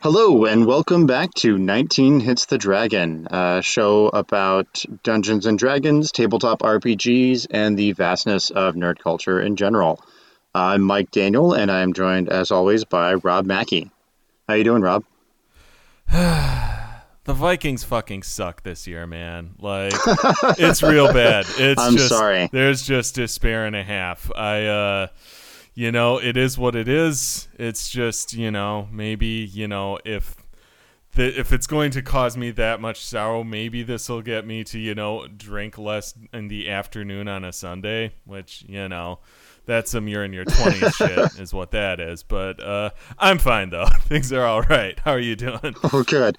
[0.00, 6.12] Hello, and welcome back to 19 Hits the Dragon, a show about Dungeons and Dragons,
[6.12, 10.00] tabletop RPGs, and the vastness of nerd culture in general.
[10.54, 13.90] I'm Mike Daniel, and I'm joined, as always, by Rob Mackey.
[14.48, 15.04] How you doing, Rob?
[17.28, 19.50] the Vikings fucking suck this year, man.
[19.58, 19.92] Like
[20.58, 21.44] it's real bad.
[21.58, 22.48] It's I'm just, sorry.
[22.50, 24.32] There's just despair and a half.
[24.34, 25.06] I uh
[25.74, 27.46] you know, it is what it is.
[27.58, 30.36] It's just, you know, maybe, you know, if
[31.12, 34.64] the, if it's going to cause me that much sorrow, maybe this will get me
[34.64, 39.18] to, you know, drink less in the afternoon on a Sunday, which, you know,
[39.68, 42.24] that's some you're in your 20s shit is what that is.
[42.24, 43.86] But uh, i'm fine though.
[44.02, 44.98] Things are all right.
[44.98, 45.76] How are you doing?
[45.92, 46.36] Oh good.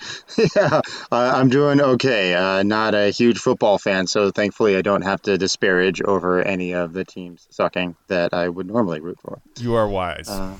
[0.56, 2.34] Yeah uh, i'm doing okay.
[2.34, 6.74] Uh, not a huge football fan so thankfully i don't have to disparage over any
[6.74, 9.40] of the teams sucking that i would normally root for.
[9.60, 10.28] You are wise.
[10.28, 10.56] Uh,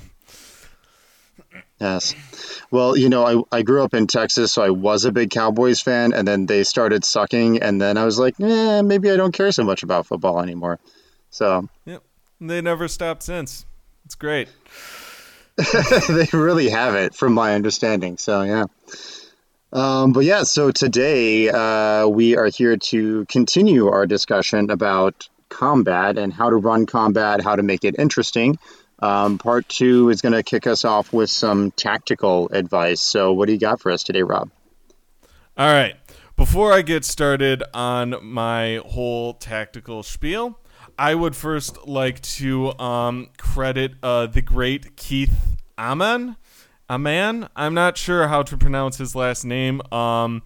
[1.80, 2.14] Yes.
[2.70, 5.80] Well, you know, I, I grew up in Texas, so I was a big Cowboys
[5.80, 9.32] fan, and then they started sucking, and then I was like, eh, maybe I don't
[9.32, 10.78] care so much about football anymore.
[11.30, 12.02] So, yep.
[12.40, 13.66] They never stopped since.
[14.06, 14.48] It's great.
[16.08, 18.16] they really have it, from my understanding.
[18.16, 18.64] So yeah.
[19.72, 26.18] Um, but yeah, so today uh, we are here to continue our discussion about combat
[26.18, 28.58] and how to run combat, how to make it interesting.
[29.00, 33.00] Um, part two is going to kick us off with some tactical advice.
[33.00, 34.50] So, what do you got for us today, Rob?
[35.56, 35.94] All right.
[36.36, 40.58] Before I get started on my whole tactical spiel,
[41.00, 46.36] I would first like to um, credit uh, the great Keith Ammann.
[46.90, 47.48] Ammann?
[47.56, 49.80] I'm not sure how to pronounce his last name.
[49.90, 50.42] Um,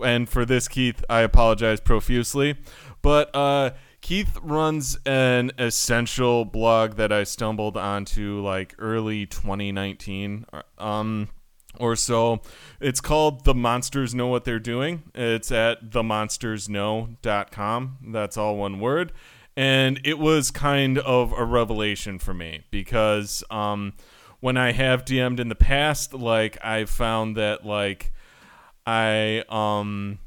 [0.00, 2.54] and for this, Keith, I apologize profusely.
[3.02, 10.46] But uh, Keith runs an essential blog that I stumbled onto like early 2019.
[10.78, 11.30] Um,
[11.78, 12.40] or so.
[12.80, 15.02] It's called The Monsters Know What They're Doing.
[15.16, 17.98] It's at themonstersknow.com.
[18.12, 19.12] That's all one word
[19.56, 23.94] and it was kind of a revelation for me because um,
[24.40, 28.12] when I have DM'd in the past, like I found that like
[28.86, 30.18] I um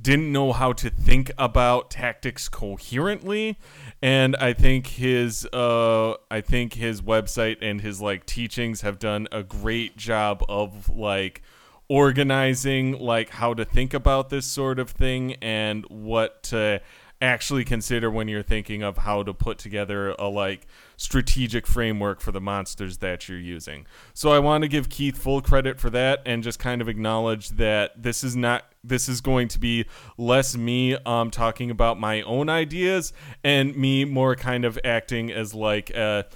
[0.00, 3.56] didn't know how to think about tactics coherently.
[4.00, 9.28] And i think his uh i think his website and his like teachings have done
[9.30, 11.42] a great job of like
[11.88, 16.80] organizing like how to think about this sort of thing and what to
[17.22, 20.66] actually consider when you're thinking of how to put together a like
[20.96, 23.86] strategic framework for the monsters that you're using.
[24.12, 27.50] So I want to give Keith full credit for that and just kind of acknowledge
[27.50, 29.86] that this is not this is going to be
[30.18, 33.12] less me um talking about my own ideas
[33.44, 36.26] and me more kind of acting as like a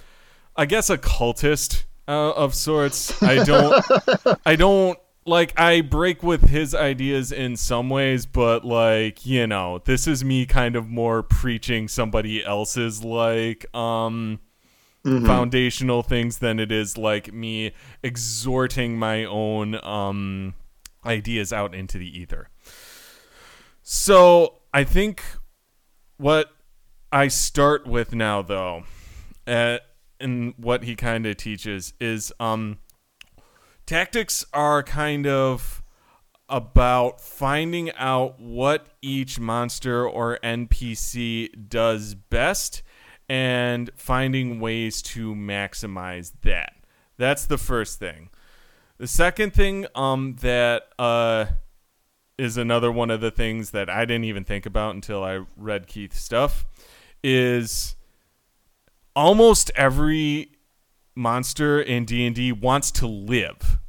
[0.55, 3.21] I guess a cultist uh, of sorts.
[3.21, 3.85] I don't
[4.45, 4.97] I don't
[5.27, 10.23] like I break with his ideas in some ways, but like, you know, this is
[10.23, 14.39] me kind of more preaching somebody else's like um
[15.05, 15.25] mm-hmm.
[15.25, 20.53] foundational things than it is like me exhorting my own um
[21.05, 22.49] ideas out into the ether.
[23.83, 25.23] So, I think
[26.17, 26.51] what
[27.11, 28.83] I start with now though,
[29.45, 29.79] uh,
[30.19, 32.79] and what he kind of teaches is um
[33.87, 35.81] tactics are kind of
[36.49, 42.83] about finding out what each monster or NPC does best
[43.27, 46.73] and finding ways to maximize that.
[47.17, 48.29] That's the first thing.
[48.97, 51.47] The second thing um, that uh,
[52.37, 55.87] is another one of the things that I didn't even think about until I read
[55.87, 56.65] Keith's stuff
[57.23, 57.95] is
[59.15, 60.51] almost every
[61.17, 63.79] monster in D&D wants to live.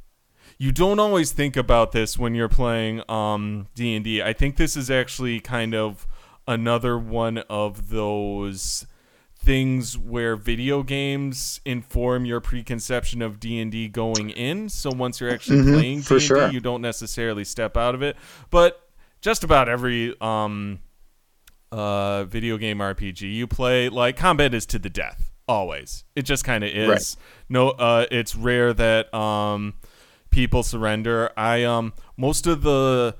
[0.57, 4.21] You don't always think about this when you're playing um, D&D.
[4.21, 6.05] I think this is actually kind of
[6.47, 8.85] another one of those
[9.37, 14.67] things where video games inform your preconception of D&D going in.
[14.67, 16.51] So once you're actually mm-hmm, playing D&D, sure.
[16.51, 18.17] you don't necessarily step out of it.
[18.49, 18.81] But
[19.21, 20.79] just about every um,
[21.71, 26.05] uh, video game RPG you play, like combat is to the death always.
[26.15, 26.87] It just kind of is.
[26.87, 27.15] Right.
[27.49, 29.73] No, uh, it's rare that um,
[30.29, 31.31] people surrender.
[31.35, 33.15] I um, most of the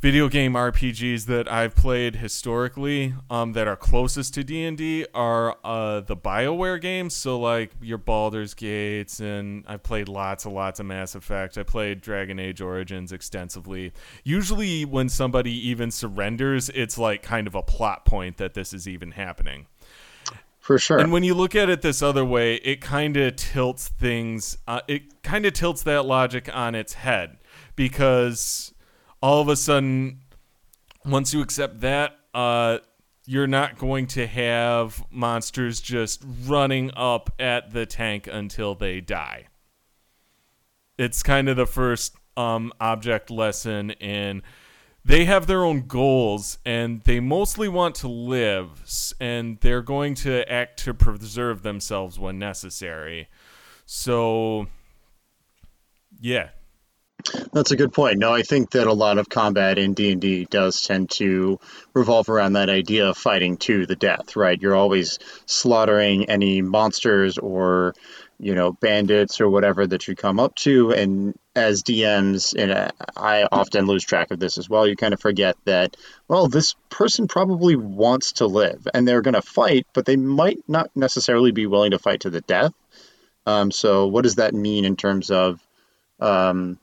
[0.00, 5.06] video game RPGs that I've played historically um, that are closest to D and D
[5.14, 7.14] are uh, the Bioware games.
[7.14, 11.58] So like your Baldur's Gates, and I've played lots and lots of Mass Effect.
[11.58, 13.92] I played Dragon Age Origins extensively.
[14.24, 18.88] Usually, when somebody even surrenders, it's like kind of a plot point that this is
[18.88, 19.66] even happening.
[20.64, 20.96] For sure.
[20.96, 24.56] And when you look at it this other way, it kind of tilts things.
[24.66, 27.36] Uh, it kind of tilts that logic on its head
[27.76, 28.72] because
[29.20, 30.20] all of a sudden,
[31.04, 32.78] once you accept that, uh,
[33.26, 39.48] you're not going to have monsters just running up at the tank until they die.
[40.96, 44.42] It's kind of the first um, object lesson in
[45.04, 48.84] they have their own goals and they mostly want to live
[49.20, 53.28] and they're going to act to preserve themselves when necessary.
[53.84, 54.66] So
[56.20, 56.48] yeah,
[57.52, 58.18] that's a good point.
[58.18, 61.58] No, I think that a lot of combat in D and D does tend to
[61.92, 64.36] revolve around that idea of fighting to the death.
[64.36, 64.60] Right?
[64.60, 67.94] You're always slaughtering any monsters or
[68.38, 73.46] you know bandits or whatever that you come up to, and as DMs, and I
[73.50, 74.86] often lose track of this as well.
[74.86, 75.96] You kind of forget that
[76.28, 80.58] well, this person probably wants to live, and they're going to fight, but they might
[80.68, 82.72] not necessarily be willing to fight to the death.
[83.46, 85.60] Um, so, what does that mean in terms of
[86.20, 86.78] um,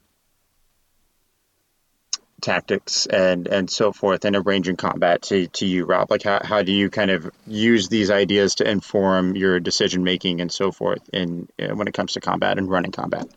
[2.41, 6.11] tactics and and so forth and arranging combat to, to you rob?
[6.11, 10.41] Like how, how do you kind of use these ideas to inform your decision making
[10.41, 13.27] and so forth in uh, when it comes to combat and running combat?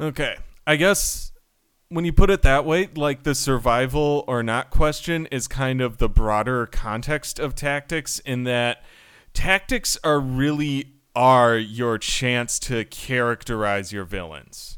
[0.00, 0.36] Okay.
[0.66, 1.32] I guess
[1.88, 5.98] when you put it that way like the survival or not question is kind of
[5.98, 8.82] the broader context of tactics in that
[9.32, 14.75] tactics are really are your chance to characterize your villains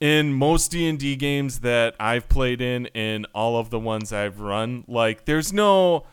[0.00, 4.84] in most D&D games that I've played in in all of the ones I've run,
[4.88, 6.06] like there's no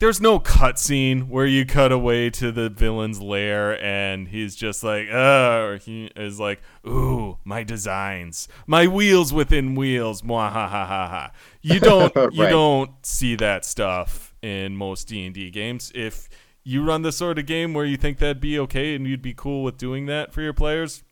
[0.00, 5.08] there's no cutscene where you cut away to the villain's lair and he's just like,
[5.10, 10.86] uh, or he is like, ooh, my designs, my wheels within wheels, ha ha ha
[10.86, 11.30] ha.
[11.62, 12.32] You don't, right.
[12.32, 15.92] you don't see that stuff in most D and D games.
[15.94, 16.28] If
[16.64, 19.34] you run the sort of game where you think that'd be okay and you'd be
[19.34, 21.02] cool with doing that for your players,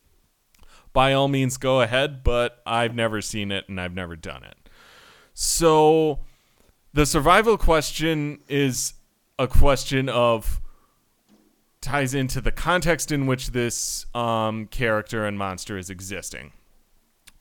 [0.93, 4.69] by all means go ahead, but I've never seen it and I've never done it.
[5.33, 6.19] So
[6.93, 8.93] the survival question is
[9.39, 10.61] a question of
[11.81, 16.53] ties into the context in which this um, character and monster is existing.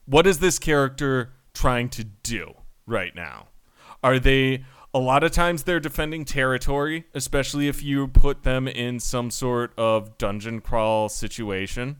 [0.06, 2.54] What is this character trying to do
[2.86, 3.48] right now?
[4.02, 4.64] Are they
[4.94, 9.72] a lot of times they're defending territory, especially if you put them in some sort
[9.78, 11.96] of dungeon crawl situation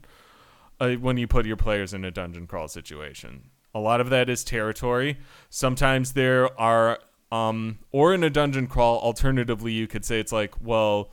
[0.82, 3.50] uh, when you put your players in a dungeon crawl situation.
[3.72, 5.16] A lot of that is territory.
[5.48, 6.98] Sometimes there are,
[7.30, 11.10] um, or in a dungeon crawl, alternatively, you could say it's like, well,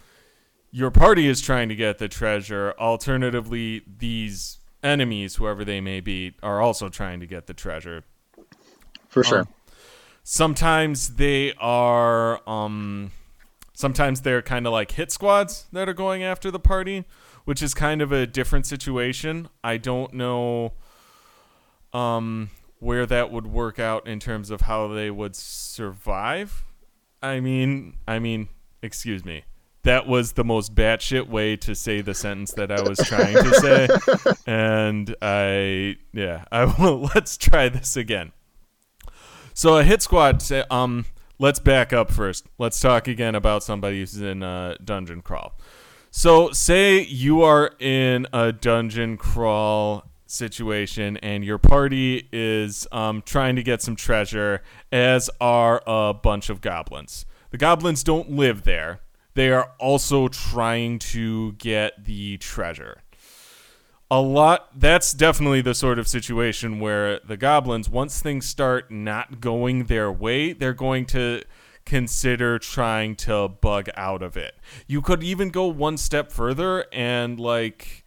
[0.71, 2.73] your party is trying to get the treasure.
[2.79, 8.03] Alternatively, these enemies, whoever they may be, are also trying to get the treasure.
[9.07, 9.41] For sure.
[9.41, 9.47] Um,
[10.23, 13.11] sometimes they are, um,
[13.73, 17.05] sometimes they're kind of like hit squads that are going after the party
[17.45, 19.49] which is kind of a different situation.
[19.63, 20.73] I don't know
[21.93, 22.49] um,
[22.79, 26.63] where that would work out in terms of how they would survive.
[27.21, 28.49] I mean, I mean,
[28.81, 29.43] excuse me.
[29.83, 33.53] That was the most batshit way to say the sentence that I was trying to
[33.55, 33.87] say,
[34.45, 37.09] and I, yeah, I will.
[37.15, 38.33] Let's try this again.
[39.53, 40.43] So a hit squad.
[40.69, 41.05] Um,
[41.39, 42.45] let's back up first.
[42.57, 45.57] Let's talk again about somebody who's in a dungeon crawl.
[46.11, 53.55] So, say you are in a dungeon crawl situation and your party is um, trying
[53.57, 57.27] to get some treasure, as are a bunch of goblins.
[57.51, 59.01] The goblins don't live there,
[59.35, 63.03] they are also trying to get the treasure.
[64.09, 69.39] A lot, that's definitely the sort of situation where the goblins, once things start not
[69.39, 71.43] going their way, they're going to
[71.85, 74.55] consider trying to bug out of it.
[74.87, 78.05] You could even go one step further and like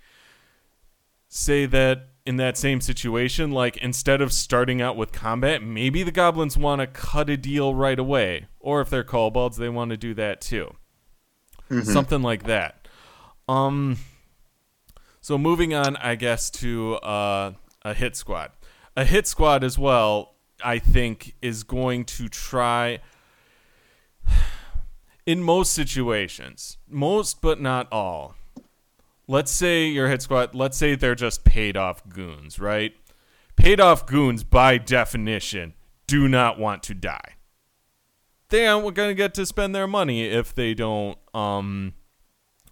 [1.28, 6.12] say that in that same situation, like instead of starting out with combat, maybe the
[6.12, 8.46] goblins want to cut a deal right away.
[8.60, 10.74] Or if they're kobolds, they want to do that too.
[11.70, 11.90] Mm-hmm.
[11.90, 12.86] Something like that.
[13.48, 13.98] Um
[15.22, 17.52] so moving on, I guess, to uh,
[17.82, 18.50] a hit squad.
[18.96, 22.98] A hit squad as well, I think, is going to try
[25.26, 28.34] in most situations, most but not all,
[29.26, 32.94] let's say your hit squad, let's say they're just paid off goons, right?
[33.56, 35.74] Paid off goons, by definition,
[36.06, 37.36] do not want to die.
[38.48, 41.94] They aren't going to get to spend their money if they don't um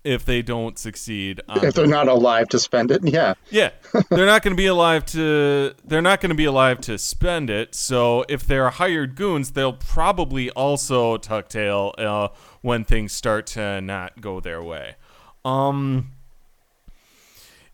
[0.04, 1.40] if they don't succeed.
[1.57, 3.35] if they're not alive to spend it, yeah.
[3.50, 3.71] Yeah,
[4.11, 5.75] they're not going to be alive to.
[5.85, 7.75] They're not going to be alive to spend it.
[7.75, 12.28] So if they're hired goons, they'll probably also tuck tail uh,
[12.62, 14.97] when things start to not go their way.
[15.45, 16.12] Um,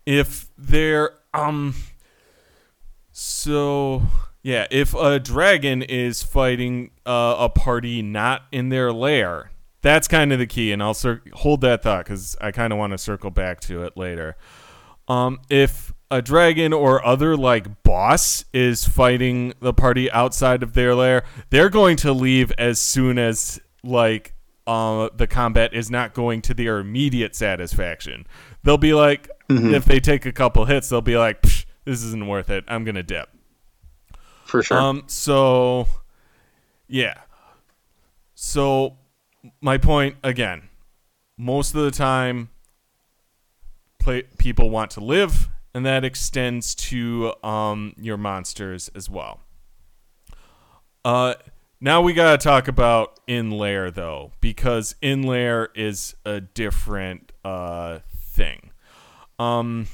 [0.05, 1.75] if they're um,
[3.11, 4.03] so
[4.41, 9.51] yeah, if a dragon is fighting uh, a party not in their lair
[9.87, 12.79] that's kind of the key, and I'll cir- hold that thought because I kind of
[12.79, 14.35] want to circle back to it later.
[15.07, 20.93] Um, if a dragon or other like boss is fighting the party outside of their
[20.93, 24.33] lair, they're going to leave as soon as like
[24.67, 28.27] uh, the combat is not going to their immediate satisfaction.
[28.63, 29.73] They'll be like, mm-hmm.
[29.73, 32.65] if they take a couple hits, they'll be like, this isn't worth it.
[32.67, 33.29] I'm gonna dip.
[34.43, 34.77] For sure.
[34.77, 35.03] Um.
[35.07, 35.87] So,
[36.89, 37.21] yeah.
[38.35, 38.97] So
[39.61, 40.69] my point again
[41.37, 42.49] most of the time
[43.99, 49.41] play, people want to live and that extends to um, your monsters as well.
[51.05, 51.35] Uh,
[51.79, 57.99] now we gotta talk about in lair though because in lair is a different uh,
[58.15, 58.71] thing.
[59.37, 59.87] Um,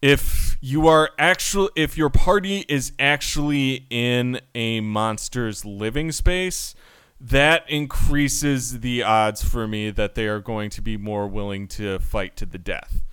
[0.00, 6.74] if you are actually if your party is actually in a monster's living space
[7.22, 12.00] that increases the odds for me that they are going to be more willing to
[12.00, 13.04] fight to the death.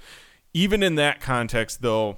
[0.51, 2.17] Even in that context, though,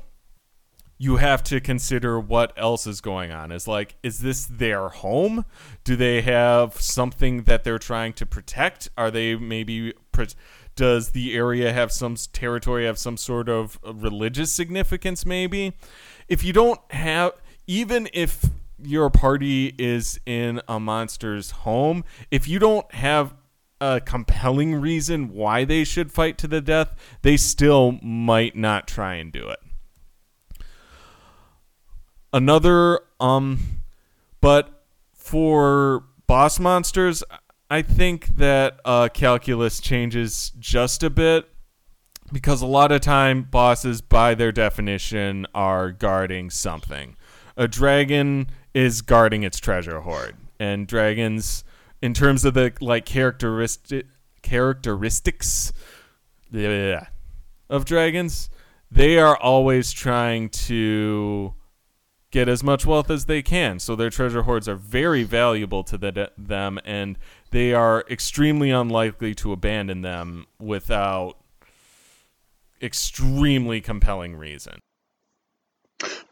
[0.97, 3.51] you have to consider what else is going on.
[3.51, 5.43] Is like, is this their home?
[5.83, 8.89] Do they have something that they're trying to protect?
[8.97, 9.93] Are they maybe.
[10.77, 15.73] does the area have some territory have some sort of uh, religious significance, maybe?
[16.29, 17.33] If you don't have.
[17.67, 18.45] Even if
[18.83, 23.33] your party is in a monster's home, if you don't have
[23.79, 29.15] a compelling reason why they should fight to the death, they still might not try
[29.15, 29.59] and do it.
[32.33, 33.81] Another um
[34.39, 37.23] but for boss monsters,
[37.69, 41.47] I think that uh, calculus changes just a bit
[42.33, 47.15] because a lot of time bosses by their definition are guarding something.
[47.61, 50.35] A dragon is guarding its treasure hoard.
[50.59, 51.63] And dragons,
[52.01, 54.07] in terms of the like characteristic
[54.41, 55.71] characteristics
[56.51, 57.05] yeah,
[57.69, 58.49] of dragons,
[58.89, 61.53] they are always trying to
[62.31, 63.77] get as much wealth as they can.
[63.77, 67.15] So their treasure hoards are very valuable to the, them, and
[67.51, 71.37] they are extremely unlikely to abandon them without
[72.81, 74.79] extremely compelling reason.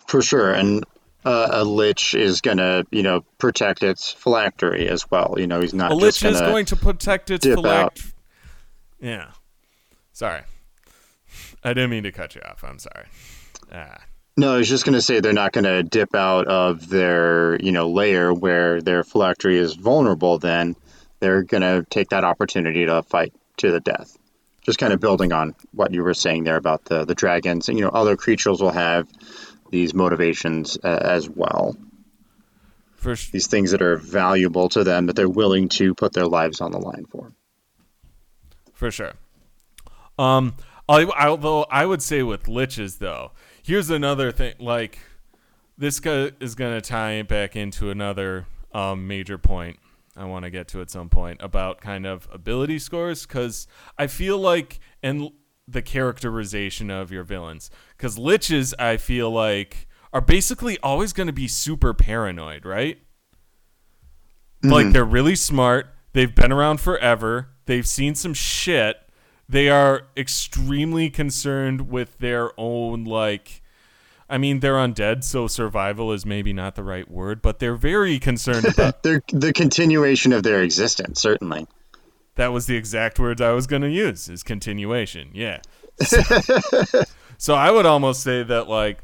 [0.07, 0.83] For sure, and
[1.25, 5.35] uh, a lich is going to, you know, protect its phylactery as well.
[5.37, 5.91] You know, he's not.
[5.91, 8.13] A lich is going to protect its phylactery.
[8.99, 9.31] Yeah.
[10.13, 10.41] Sorry,
[11.63, 12.63] I didn't mean to cut you off.
[12.63, 13.05] I'm sorry.
[13.71, 13.99] Ah.
[14.37, 17.57] No, I was just going to say they're not going to dip out of their,
[17.61, 20.37] you know, layer where their phylactery is vulnerable.
[20.37, 20.77] Then
[21.19, 24.17] they're going to take that opportunity to fight to the death.
[24.61, 27.69] Just kind of building on what you were saying there about the the dragons.
[27.69, 29.07] And you know, other creatures will have
[29.69, 31.75] these motivations uh, as well.
[32.95, 36.59] First, these things that are valuable to them that they're willing to put their lives
[36.59, 37.31] on the line for.
[38.73, 39.13] For sure.
[40.17, 40.55] Um,
[40.87, 43.31] I, although I would say with liches though,
[43.63, 44.55] here's another thing.
[44.59, 44.99] Like
[45.77, 49.79] this guy is gonna tie it back into another um, major point
[50.19, 54.07] I want to get to at some point about kind of ability scores because I
[54.07, 55.31] feel like and
[55.71, 57.69] the characterization of your villains.
[57.97, 62.97] Because liches i feel like are basically always going to be super paranoid right?
[64.63, 64.73] Mm-hmm.
[64.73, 65.87] like they're really smart.
[66.13, 67.49] They've been around forever.
[67.65, 68.97] They've seen some shit.
[69.47, 73.61] They are extremely concerned with their own like
[74.29, 78.19] I mean, they're undead, so survival is maybe not the right word, but they're very
[78.19, 81.67] concerned about the continuation of their existence, certainly.
[82.39, 84.29] That was the exact words I was going to use.
[84.29, 85.29] Is continuation.
[85.33, 85.59] Yeah.
[86.01, 86.21] So,
[87.37, 88.99] so I would almost say that like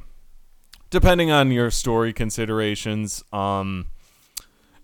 [0.89, 3.87] depending on your story considerations, um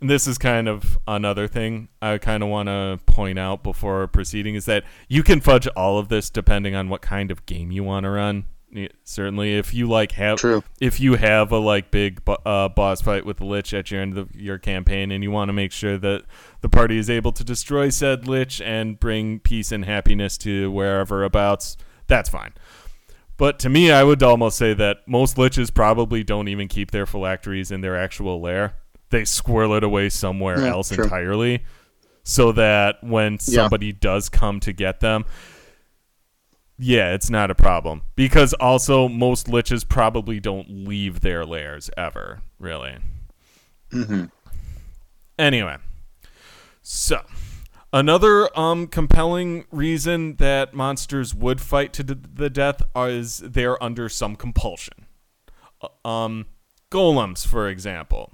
[0.02, 4.56] this is kind of another thing I kind of want to point out before proceeding
[4.56, 7.86] is that you can fudge all of this depending on what kind of game you
[7.86, 8.48] want to run
[9.04, 10.64] certainly if you like have True.
[10.80, 14.18] if you have a like big uh, boss fight with the lich at your end
[14.18, 16.24] of your campaign and you want to make sure that
[16.62, 21.24] the party is able to destroy said lich and bring peace and happiness to wherever
[21.24, 21.76] abouts
[22.08, 22.54] that's fine
[23.38, 27.06] But to me, I would almost say that most liches probably don't even keep their
[27.08, 28.76] phylacteries in their actual lair.
[29.10, 31.04] They squirrel it away somewhere Yeah, else true.
[31.06, 31.64] entirely,
[32.24, 33.64] so that when Yeah.
[33.64, 35.26] somebody does come to get them,
[36.82, 38.02] yeah, it's not a problem.
[38.16, 42.98] Because also, most liches probably don't leave their lairs ever, really.
[43.92, 44.26] hmm
[45.40, 45.78] Anyway,
[46.84, 47.22] so
[47.94, 54.08] another um compelling reason that monsters would fight to d- the death is they're under
[54.10, 55.06] some compulsion.
[55.82, 56.46] Uh, Um,
[56.92, 58.34] golems, for example,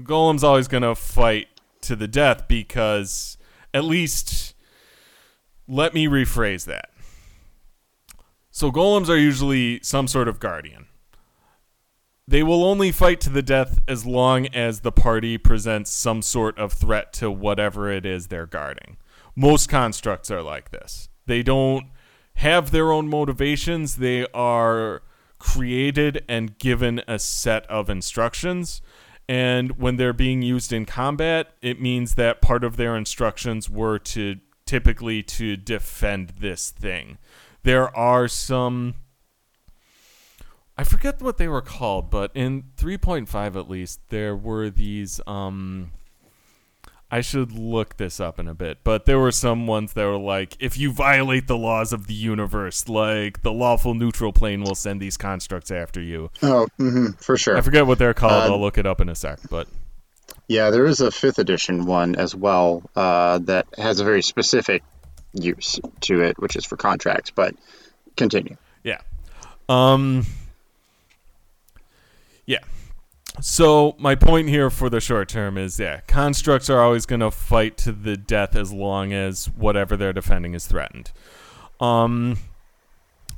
[0.00, 1.48] golems always gonna fight
[1.82, 3.36] to the death because
[3.74, 4.54] at least
[5.66, 6.90] let me rephrase that.
[8.58, 10.86] So golems are usually some sort of guardian.
[12.26, 16.58] They will only fight to the death as long as the party presents some sort
[16.58, 18.96] of threat to whatever it is they're guarding.
[19.36, 21.08] Most constructs are like this.
[21.26, 21.86] They don't
[22.34, 25.02] have their own motivations, they are
[25.38, 28.82] created and given a set of instructions.
[29.28, 34.00] And when they're being used in combat, it means that part of their instructions were
[34.00, 37.18] to typically to defend this thing.
[37.68, 38.94] There are some
[40.78, 45.20] I forget what they were called, but in 3.5 at least, there were these.
[45.26, 45.90] Um,
[47.10, 50.16] I should look this up in a bit, but there were some ones that were
[50.16, 54.74] like, if you violate the laws of the universe, like the lawful neutral plane will
[54.74, 56.30] send these constructs after you.
[56.42, 57.54] Oh, hmm for sure.
[57.54, 58.44] I forget what they're called.
[58.44, 59.40] Uh, I'll look it up in a sec.
[59.50, 59.68] But
[60.46, 64.82] Yeah, there is a fifth edition one as well uh, that has a very specific
[65.32, 67.30] use to it, which is for contracts.
[67.30, 67.54] But
[68.16, 68.56] continue.
[68.84, 69.00] Yeah.
[69.68, 70.24] Um
[72.46, 72.58] Yeah.
[73.40, 77.30] So my point here for the short term is yeah, constructs are always going to
[77.30, 81.12] fight to the death as long as whatever they're defending is threatened.
[81.80, 82.38] Um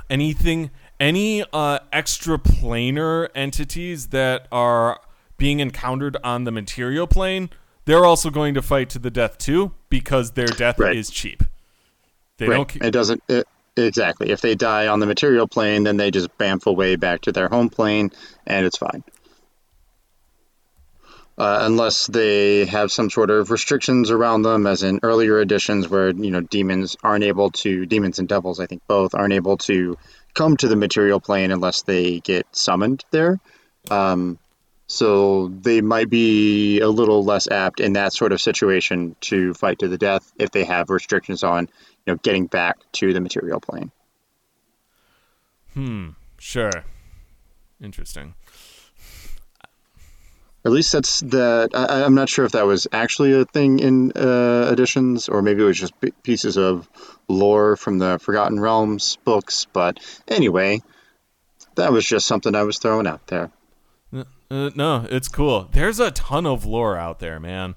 [0.08, 5.00] anything any uh extra planar entities that are
[5.36, 7.50] being encountered on the material plane,
[7.86, 10.96] they're also going to fight to the death too because their death Right.
[10.96, 11.42] is cheap.
[12.40, 12.56] They right.
[12.56, 13.22] don't It doesn't.
[13.28, 14.30] It, exactly.
[14.30, 17.48] If they die on the material plane, then they just bamf away back to their
[17.48, 18.12] home plane,
[18.46, 19.04] and it's fine.
[21.36, 26.08] Uh, unless they have some sort of restrictions around them, as in earlier editions where
[26.08, 29.98] you know demons aren't able to, demons and devils, I think both aren't able to
[30.32, 33.38] come to the material plane unless they get summoned there.
[33.90, 34.38] Um,
[34.86, 39.78] so they might be a little less apt in that sort of situation to fight
[39.80, 41.68] to the death if they have restrictions on
[42.10, 43.92] you know getting back to the material plane.
[45.74, 46.10] Hmm.
[46.38, 46.84] Sure.
[47.80, 48.34] Interesting.
[50.64, 51.70] At least that's the.
[51.72, 55.62] I, I'm not sure if that was actually a thing in uh, editions, or maybe
[55.62, 56.88] it was just p- pieces of
[57.28, 59.66] lore from the Forgotten Realms books.
[59.72, 60.82] But anyway,
[61.76, 63.50] that was just something I was throwing out there.
[64.12, 65.68] Uh, no, it's cool.
[65.72, 67.76] There's a ton of lore out there, man.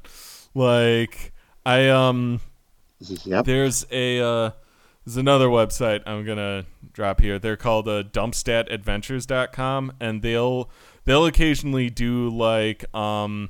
[0.54, 1.32] Like
[1.65, 2.41] I um
[3.26, 3.46] Yep.
[3.46, 4.52] there's a uh
[5.06, 7.38] there's another website I'm to drop here.
[7.38, 10.70] They're called uh, dumpstatadventures.com and they'll
[11.04, 13.50] they'll occasionally do like um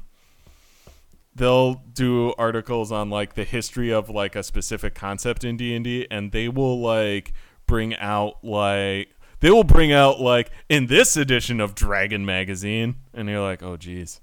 [1.35, 6.31] they'll do articles on like the history of like a specific concept in D&D and
[6.31, 7.33] they will like
[7.67, 13.27] bring out like they will bring out like in this edition of Dragon magazine and
[13.27, 14.21] you're like, "Oh geez."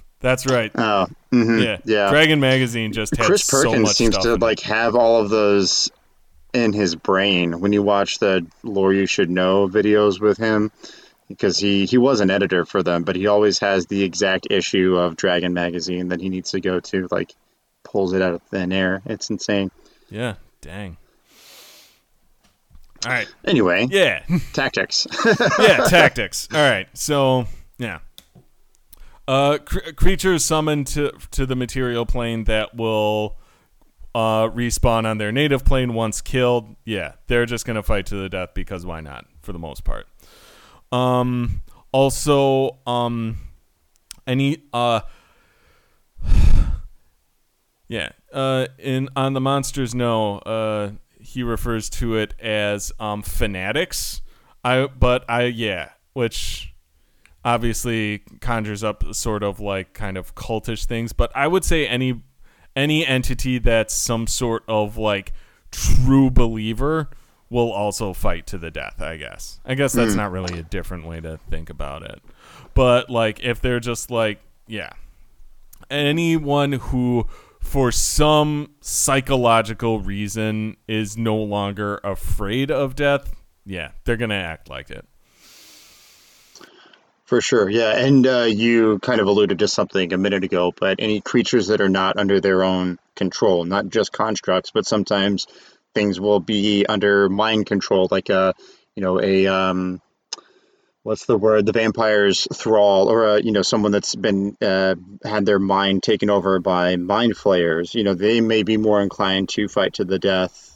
[0.20, 0.70] That's right.
[0.74, 1.78] Oh, mhm, Yeah.
[1.84, 2.10] yeah.
[2.10, 4.40] Dragon magazine just had Chris so Perkins much seems stuff to in it.
[4.42, 5.90] like have all of those
[6.52, 10.70] in his brain when you watch the lore you should know videos with him
[11.28, 14.96] because he he was an editor for them but he always has the exact issue
[14.96, 17.32] of dragon magazine that he needs to go to like
[17.84, 19.70] pulls it out of thin air it's insane
[20.10, 20.96] Yeah, dang.
[23.06, 23.28] All right.
[23.44, 24.24] anyway Yeah.
[24.52, 25.06] tactics
[25.58, 26.48] yeah, tactics.
[26.52, 26.88] All right.
[26.94, 27.46] So,
[27.78, 28.00] yeah.
[29.30, 33.38] Uh cr- creatures summoned to to the material plane that will
[34.12, 36.74] uh respawn on their native plane once killed.
[36.84, 40.08] Yeah, they're just to fight to the death because why not for the most part.
[40.90, 41.62] Um
[41.92, 43.36] also um
[44.26, 45.02] any uh
[47.86, 48.08] Yeah.
[48.32, 50.90] Uh in on the monsters know, uh
[51.20, 54.22] he refers to it as um fanatics.
[54.64, 56.69] I but I yeah, which
[57.44, 62.22] obviously conjures up sort of like kind of cultish things, but I would say any
[62.76, 65.32] any entity that's some sort of like
[65.70, 67.10] true believer
[67.48, 69.58] will also fight to the death, I guess.
[69.64, 70.18] I guess that's hmm.
[70.18, 72.20] not really a different way to think about it.
[72.74, 74.90] But like if they're just like yeah,
[75.90, 77.26] anyone who
[77.60, 84.90] for some psychological reason is no longer afraid of death yeah, they're gonna act like
[84.90, 85.06] it.
[87.30, 87.96] For sure, yeah.
[87.96, 91.80] And uh, you kind of alluded to something a minute ago, but any creatures that
[91.80, 95.46] are not under their own control, not just constructs, but sometimes
[95.94, 98.52] things will be under mind control, like a,
[98.96, 100.02] you know, a, um,
[101.04, 101.66] what's the word?
[101.66, 106.30] The vampire's thrall, or a, you know, someone that's been uh, had their mind taken
[106.30, 107.94] over by mind flayers.
[107.94, 110.69] You know, they may be more inclined to fight to the death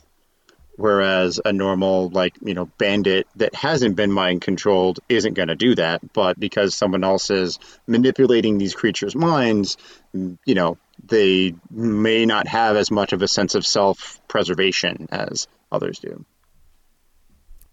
[0.77, 5.55] whereas a normal like you know bandit that hasn't been mind controlled isn't going to
[5.55, 6.13] do that.
[6.13, 9.77] But because someone else is manipulating these creatures minds
[10.13, 15.49] you know they may not have as much of a sense of self preservation as
[15.73, 16.25] others do.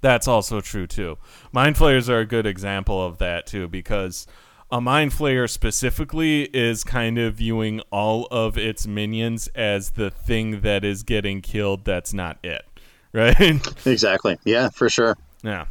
[0.02, 1.18] That's also true too.
[1.52, 4.26] Mind flayers are a good example of that too because
[4.72, 10.62] a mind flayer specifically is kind of viewing all of its minions as the thing
[10.62, 12.71] that is getting killed that's not it
[13.14, 13.86] right?
[13.86, 14.38] exactly.
[14.46, 15.18] Yeah, for sure.
[15.44, 15.66] Yeah.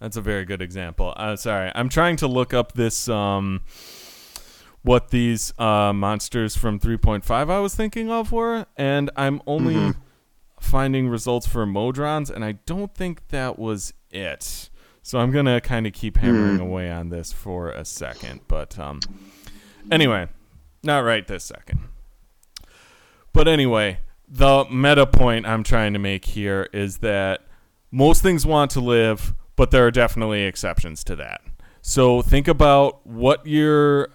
[0.00, 1.12] That's a very good example.
[1.14, 3.60] Uh, sorry, I'm trying to look up this um,
[4.82, 10.00] what these uh, monsters from 3.5 I was thinking of were, and I'm only mm-hmm.
[10.58, 14.70] finding results for Modrons, and I don't think that was it.
[15.02, 16.62] So I'm gonna kind of keep hammering mm.
[16.62, 19.00] away on this for a second, but um,
[19.90, 20.28] anyway,
[20.82, 21.80] not right this second.
[23.32, 23.98] But anyway,
[24.30, 27.40] the meta point I'm trying to make here is that
[27.90, 31.40] most things want to live, but there are definitely exceptions to that.
[31.82, 34.10] So think about what your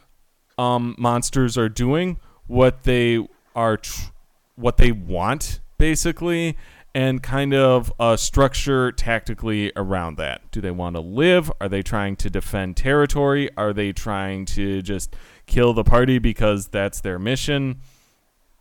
[0.57, 4.11] um, monsters are doing, what they are, tr-
[4.55, 6.55] what they want, basically,
[6.93, 10.49] and kind of uh, structure tactically around that.
[10.51, 11.51] Do they want to live?
[11.59, 13.49] Are they trying to defend territory?
[13.57, 15.13] Are they trying to just
[15.45, 17.81] kill the party because that's their mission?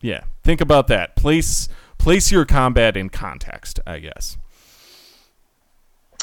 [0.05, 1.17] Yeah, think about that.
[1.17, 4.37] Place place your combat in context, I guess.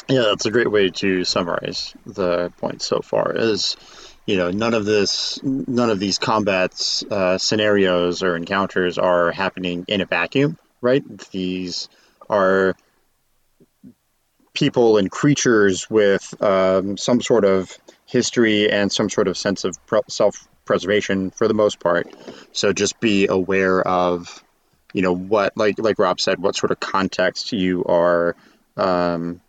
[0.08, 3.32] Yeah, that's a great way to summarize the point so far.
[3.34, 3.76] Is
[4.24, 9.84] you know none of this, none of these combats uh, scenarios or encounters are happening
[9.88, 11.02] in a vacuum, right?
[11.32, 11.88] These
[12.30, 12.76] are
[14.54, 17.76] people and creatures with um, some sort of
[18.12, 19.74] history and some sort of sense of
[20.08, 22.14] self preservation for the most part.
[22.52, 24.44] So just be aware of,
[24.92, 28.36] you know, what like like Rob said, what sort of context you are
[28.76, 29.40] um,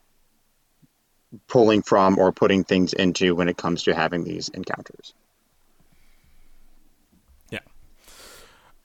[1.47, 5.13] pulling from or putting things into when it comes to having these encounters.
[7.51, 7.59] Yeah.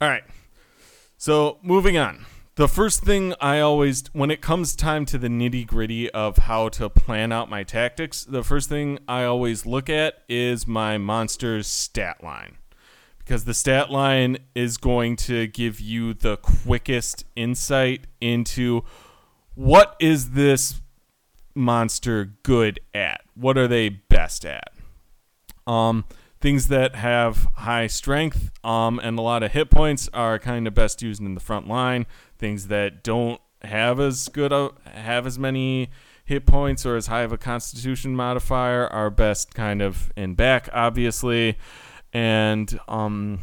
[0.00, 0.24] All right.
[1.18, 2.26] So moving on
[2.58, 6.68] the first thing I always, when it comes time to the nitty gritty of how
[6.70, 11.68] to plan out my tactics, the first thing I always look at is my monster's
[11.68, 12.56] stat line.
[13.20, 18.82] Because the stat line is going to give you the quickest insight into
[19.54, 20.80] what is this
[21.54, 23.20] monster good at?
[23.36, 24.72] What are they best at?
[25.64, 26.06] Um,
[26.40, 30.74] things that have high strength um, and a lot of hit points are kind of
[30.74, 32.06] best used in the front line
[32.38, 35.90] things that don't have as good a, have as many
[36.24, 40.68] hit points or as high of a constitution modifier are best kind of in back
[40.72, 41.56] obviously.
[42.12, 43.40] And um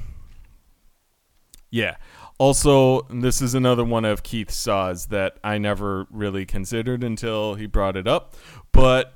[1.70, 1.98] yeah.
[2.38, 7.66] Also this is another one of keith's saws that i never really considered until he
[7.66, 8.36] brought it up.
[8.72, 9.16] But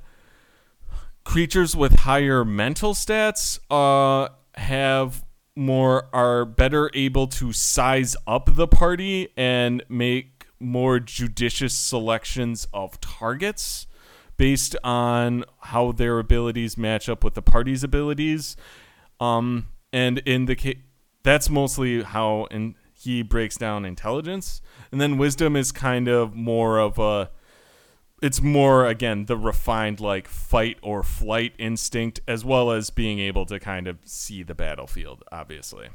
[1.24, 5.24] creatures with higher mental stats uh have
[5.56, 13.00] more are better able to size up the party and make more judicious selections of
[13.00, 13.86] targets
[14.36, 18.56] based on how their abilities match up with the party's abilities.
[19.18, 20.78] Um, and in the case,
[21.22, 24.60] that's mostly how and he breaks down intelligence,
[24.92, 27.30] and then wisdom is kind of more of a
[28.22, 33.46] it's more again the refined like fight or flight instinct as well as being able
[33.46, 35.88] to kind of see the battlefield obviously.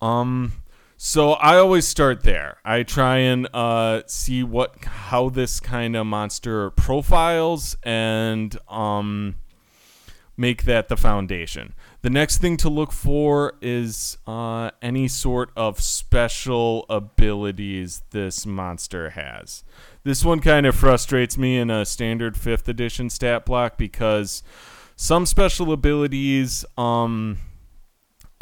[0.00, 0.52] Um
[1.02, 2.58] so i always start there.
[2.62, 9.36] I try and uh, see what how this kind of monster profiles and um
[10.40, 11.74] make that the foundation.
[12.00, 19.10] The next thing to look for is uh, any sort of special abilities this monster
[19.10, 19.64] has
[20.04, 24.42] this one kind of frustrates me in a standard fifth edition stat block because
[24.96, 27.38] some special abilities um,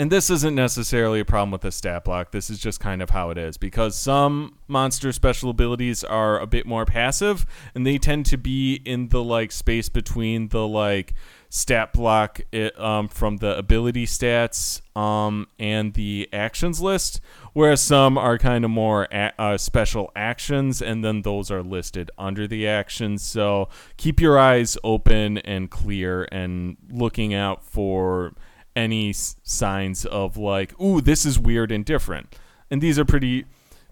[0.01, 2.31] and this isn't necessarily a problem with the stat block.
[2.31, 6.47] This is just kind of how it is because some monster special abilities are a
[6.47, 7.45] bit more passive
[7.75, 11.15] and they tend to be in the like space between the like
[11.51, 17.21] stat block it, um, from the ability stats um, and the actions list,
[17.55, 22.11] whereas some are kind of more a- uh, special actions and then those are listed
[22.19, 23.23] under the actions.
[23.23, 28.35] So keep your eyes open and clear and looking out for
[28.77, 32.37] any s- signs of like, ooh, this is weird and different.
[32.71, 33.47] And these are pretty,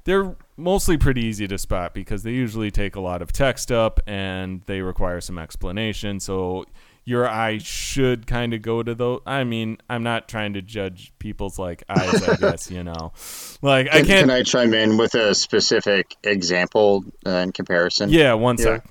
[0.05, 3.99] they're mostly pretty easy to spot because they usually take a lot of text up
[4.07, 6.21] and they require some explanation.
[6.21, 6.67] So
[7.07, 9.21] your eye should kind of go to those.
[9.25, 13.13] I mean, I'm not trying to judge people's like eyes, I guess, you know.
[13.63, 14.21] Like, I Can, can't.
[14.29, 18.11] can I chime in with a specific example uh, in comparison?
[18.11, 18.65] Yeah, one Yeah.
[18.65, 18.85] sec.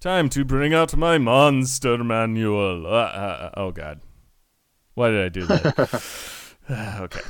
[0.00, 2.86] Time to bring out my monster manual.
[2.86, 4.00] Uh, uh, uh, oh God,
[4.94, 6.02] why did I do that?
[7.00, 7.20] okay,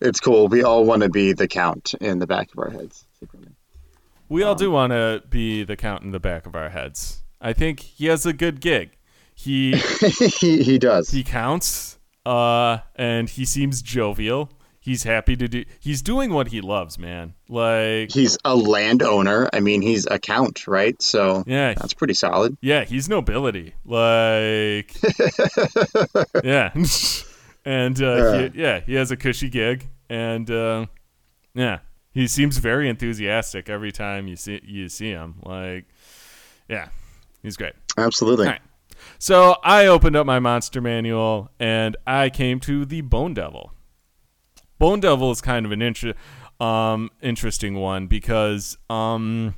[0.00, 0.46] It's cool.
[0.48, 3.04] We all want to be the count in the back of our heads.
[4.28, 7.22] We all do want to be the count in the back of our heads.
[7.40, 8.90] I think he has a good gig.
[9.34, 9.76] He
[10.40, 11.10] he, he does.
[11.10, 14.50] he counts, uh, and he seems jovial.
[14.80, 15.64] He's happy to do.
[15.80, 17.34] He's doing what he loves, man.
[17.48, 19.48] Like, He's a landowner.
[19.52, 21.00] I mean, he's a count, right?
[21.02, 22.56] So yeah, that's pretty solid.
[22.62, 23.74] Yeah, he's nobility.
[23.84, 24.96] Like,
[26.42, 26.72] yeah,
[27.64, 30.86] and uh, he, yeah, he has a cushy gig, and uh,
[31.54, 31.80] yeah,
[32.12, 35.36] he seems very enthusiastic every time you see you see him.
[35.42, 35.86] Like,
[36.68, 36.88] yeah,
[37.42, 37.74] he's great.
[37.96, 38.46] Absolutely.
[38.46, 38.60] Right.
[39.18, 43.72] So I opened up my monster manual and I came to the Bone Devil.
[44.78, 46.14] Bone Devil is kind of an inter-
[46.60, 49.54] um, interesting one because, um,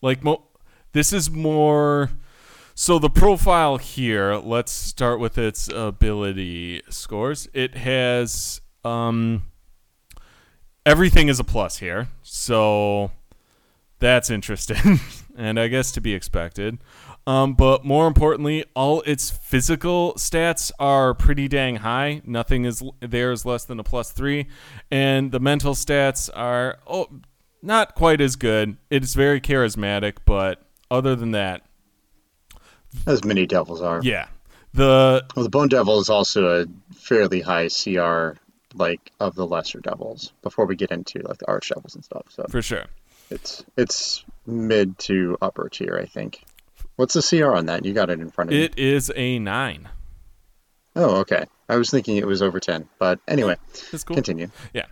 [0.00, 0.48] like, mo-
[0.92, 2.10] this is more.
[2.74, 4.34] So the profile here.
[4.34, 7.48] Let's start with its ability scores.
[7.52, 9.42] It has um,
[10.86, 13.10] everything is a plus here, so
[13.98, 15.00] that's interesting,
[15.36, 16.78] and I guess to be expected.
[17.24, 22.20] Um, but more importantly, all its physical stats are pretty dang high.
[22.24, 24.48] Nothing is there is less than a plus three,
[24.90, 27.08] and the mental stats are oh
[27.62, 28.76] not quite as good.
[28.90, 31.62] It's very charismatic, but other than that,
[33.06, 34.00] As many devils are.
[34.02, 34.26] yeah,
[34.74, 38.36] the Well, the Bone Devil is also a fairly high CR,
[38.74, 40.32] like of the lesser devils.
[40.42, 42.84] Before we get into like the arch devils and stuff, so for sure.
[43.30, 46.44] it's it's mid to upper tier, I think.
[46.96, 47.84] What's the CR on that?
[47.84, 48.64] You got it in front of you.
[48.64, 49.88] It is a nine.
[50.94, 51.44] Oh, okay.
[51.68, 53.56] I was thinking it was over ten, but anyway,
[53.90, 54.14] That's cool.
[54.14, 54.48] continue.
[54.74, 54.86] Yeah.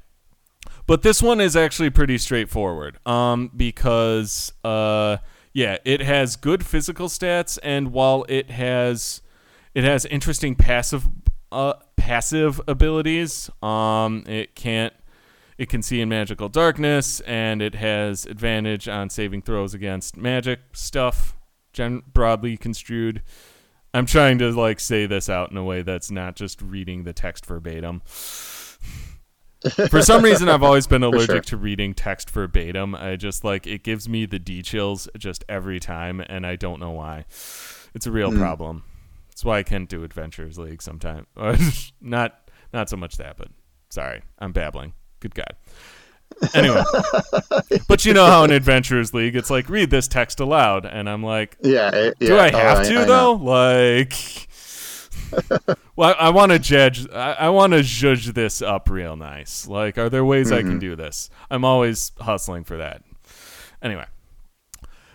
[0.87, 2.99] But this one is actually pretty straightforward.
[3.07, 5.19] Um, because uh,
[5.53, 9.21] yeah, it has good physical stats, and while it has
[9.75, 11.07] it has interesting passive
[11.53, 11.75] uh
[12.11, 14.93] passive abilities, um, it can't
[15.59, 20.59] it can see in magical darkness, and it has advantage on saving throws against magic
[20.73, 21.37] stuff,
[21.73, 23.23] gen- broadly construed.
[23.95, 27.13] I'm trying to like say this out in a way that's not just reading the
[27.13, 28.03] text verbatim.
[29.89, 31.41] For some reason, I've always been allergic sure.
[31.43, 32.97] to reading text verbatim.
[32.97, 36.81] I just like it gives me the D chills just every time, and I don't
[36.81, 37.27] know why.
[37.95, 38.83] It's a real problem.
[39.41, 41.27] That's why I can't do Adventurers League sometimes.
[42.03, 43.49] not not so much that, but
[43.89, 44.93] sorry, I'm babbling.
[45.21, 45.57] Good God.
[46.53, 46.83] Anyway,
[47.89, 51.23] but you know how in Adventurers League, it's like read this text aloud, and I'm
[51.23, 51.91] like, Yeah.
[51.91, 52.35] Eh, it- do yeah.
[52.35, 53.39] I Oh, have to I though?
[53.39, 53.45] know.
[53.45, 54.13] Like,
[55.97, 57.09] well, I, want to judge.
[57.11, 59.67] I, I want to judge this up real nice.
[59.67, 60.79] Like, are there ways I can mm-hmm.
[60.81, 61.31] do this?
[61.51, 63.05] I'm always hustling for that.
[63.81, 64.05] Anyway,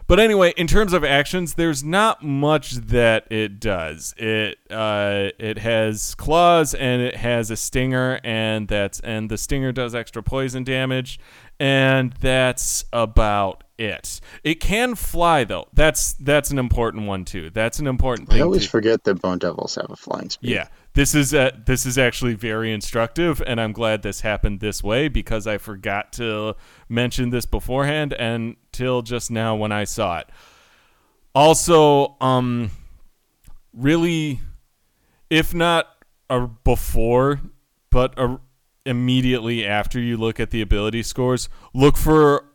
[0.07, 4.13] but anyway, in terms of actions, there's not much that it does.
[4.17, 9.71] It uh, it has claws and it has a stinger, and that's and the stinger
[9.71, 11.19] does extra poison damage,
[11.59, 14.19] and that's about it.
[14.43, 15.67] It can fly though.
[15.73, 17.49] That's that's an important one too.
[17.49, 18.39] That's an important thing.
[18.39, 20.51] I always to- forget that Bone Devils have a flying speed.
[20.51, 24.83] yeah, this is uh, this is actually very instructive, and I'm glad this happened this
[24.83, 26.55] way because I forgot to
[26.87, 30.27] mention this beforehand until just now when I saw it.
[31.33, 32.71] Also, um,
[33.73, 34.39] really,
[35.29, 35.87] if not
[36.29, 37.41] a before,
[37.89, 38.39] but a,
[38.85, 42.45] immediately after you look at the ability scores, look for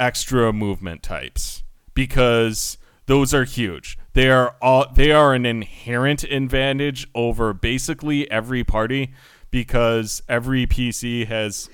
[0.00, 1.62] extra movement types
[1.94, 3.98] because those are huge.
[4.12, 9.12] They are all they are an inherent advantage over basically every party
[9.50, 11.70] because every PC has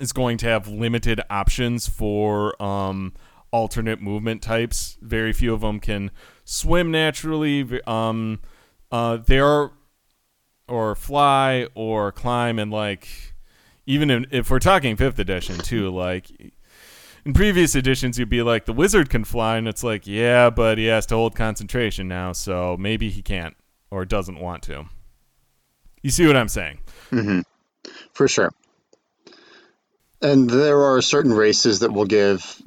[0.00, 3.12] is going to have limited options for um,
[3.50, 4.98] alternate movement types.
[5.00, 6.10] Very few of them can
[6.44, 7.80] swim naturally.
[7.86, 8.40] Um,
[8.90, 9.72] uh, they are
[10.68, 13.08] or fly or climb and like
[13.86, 16.30] even in, if we're talking fifth edition too, like
[17.24, 20.78] in previous editions you'd be like the wizard can fly and it's like yeah, but
[20.78, 23.56] he has to hold concentration now, so maybe he can't
[23.90, 24.86] or doesn't want to.
[26.02, 26.78] You see what I'm saying?
[27.10, 27.40] Mm-hmm.
[28.12, 28.52] For sure.
[30.22, 32.60] And there are certain races that will give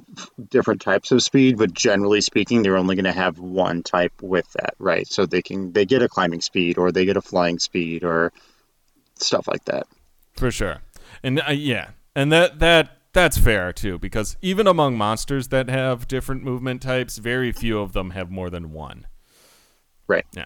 [0.49, 4.51] different types of speed, but generally speaking, they're only going to have one type with
[4.53, 5.07] that, right?
[5.07, 8.31] So they can they get a climbing speed, or they get a flying speed, or
[9.15, 9.87] stuff like that.
[10.37, 10.81] For sure,
[11.23, 16.07] and uh, yeah, and that that that's fair too, because even among monsters that have
[16.07, 19.07] different movement types, very few of them have more than one.
[20.07, 20.25] Right.
[20.35, 20.45] Yeah.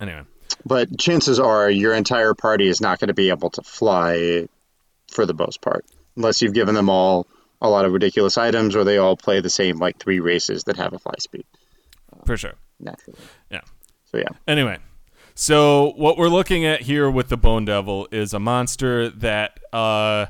[0.00, 0.22] Anyway.
[0.66, 4.48] But chances are your entire party is not going to be able to fly
[5.12, 5.84] for the most part,
[6.16, 7.26] unless you've given them all
[7.60, 10.76] a lot of ridiculous items or they all play the same like three races that
[10.76, 11.44] have a fly speed.
[12.26, 12.54] For sure.
[12.80, 13.20] Naturally.
[13.50, 13.60] Yeah.
[14.10, 14.28] So yeah.
[14.46, 14.78] Anyway,
[15.34, 20.26] so what we're looking at here with the Bone Devil is a monster that uh,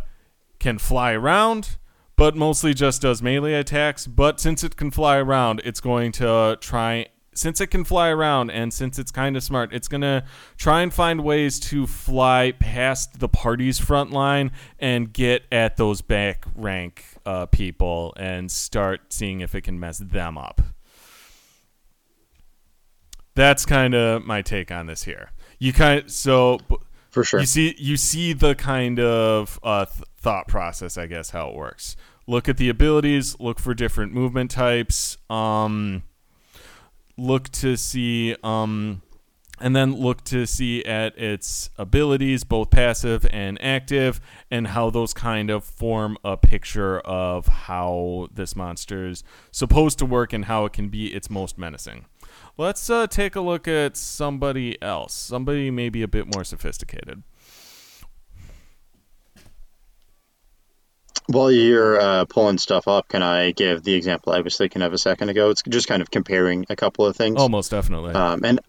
[0.60, 1.76] can fly around,
[2.16, 4.06] but mostly just does melee attacks.
[4.06, 8.50] But since it can fly around, it's going to try since it can fly around
[8.50, 10.24] and since it's kind of smart, it's going to
[10.56, 16.02] try and find ways to fly past the party's front line and get at those
[16.02, 20.60] back rank uh, people and start seeing if it can mess them up.
[23.34, 25.30] That's kind of my take on this here.
[25.58, 26.58] You kind so
[27.10, 31.30] for sure you see you see the kind of uh, th- thought process, I guess,
[31.30, 31.96] how it works.
[32.26, 33.38] Look at the abilities.
[33.40, 35.16] Look for different movement types.
[35.30, 36.02] Um,
[37.22, 39.00] look to see um,
[39.60, 45.14] and then look to see at its abilities both passive and active and how those
[45.14, 50.72] kind of form a picture of how this monster's supposed to work and how it
[50.72, 52.06] can be its most menacing.
[52.58, 57.22] Let's uh, take a look at somebody else somebody maybe a bit more sophisticated
[61.26, 64.92] While you're uh, pulling stuff up, can I give the example I was thinking of
[64.92, 65.50] a second ago?
[65.50, 67.40] It's just kind of comparing a couple of things.
[67.40, 68.12] Almost definitely.
[68.14, 68.60] Um, and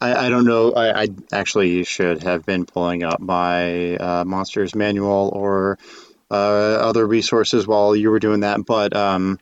[0.00, 0.72] I, I, don't know.
[0.72, 5.78] I, I, actually should have been pulling up my uh, monsters manual or
[6.30, 8.64] uh, other resources while you were doing that.
[8.66, 9.38] But um,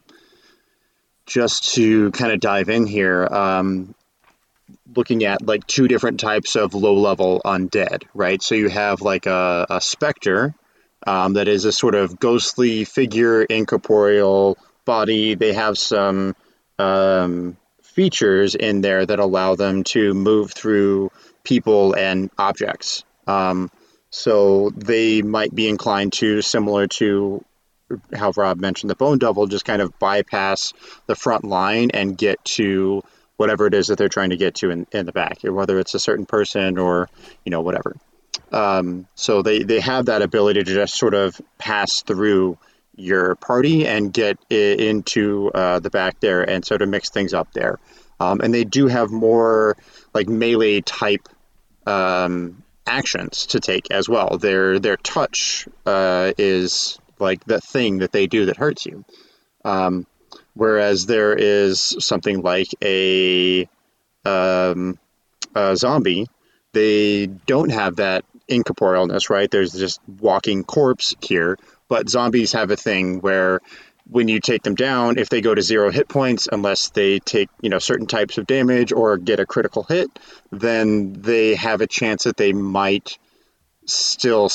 [1.27, 3.95] just to kind of dive in here, um,
[4.95, 8.43] looking at like two different types of low level undead, right?
[8.43, 10.55] So you have like a, a specter
[11.07, 15.35] um, that is a sort of ghostly figure, incorporeal body.
[15.35, 16.35] They have some
[16.79, 21.11] um, features in there that allow them to move through
[21.45, 23.05] people and objects.
[23.27, 23.71] Um,
[24.11, 27.45] so they might be inclined to, similar to
[28.15, 30.73] how Rob mentioned the Bone Devil, just kind of bypass
[31.07, 33.03] the front line and get to
[33.37, 35.95] whatever it is that they're trying to get to in, in the back, whether it's
[35.95, 37.09] a certain person or,
[37.45, 37.97] you know, whatever.
[38.53, 42.59] Um, so they, they have that ability to just sort of pass through
[42.95, 47.53] your party and get into uh, the back there and sort of mix things up
[47.53, 47.79] there.
[48.21, 49.77] Um, and they do have more
[50.15, 51.29] like melee type
[51.87, 54.39] um, actions to take as well.
[54.39, 59.05] Their their touch uh, is like the thing that they do that hurts you.
[59.65, 60.07] Um,
[60.55, 63.69] whereas there is something like a,
[64.25, 64.99] um,
[65.55, 66.27] a zombie,
[66.73, 69.51] they don't have that incorporealness, right?
[69.51, 73.61] There's just walking corpse here, but zombies have a thing where
[74.07, 77.49] when you take them down, if they go to zero hit points, unless they take
[77.61, 80.11] you know certain types of damage or get a critical hit,
[80.51, 83.19] then they have a chance that they might
[83.87, 84.49] still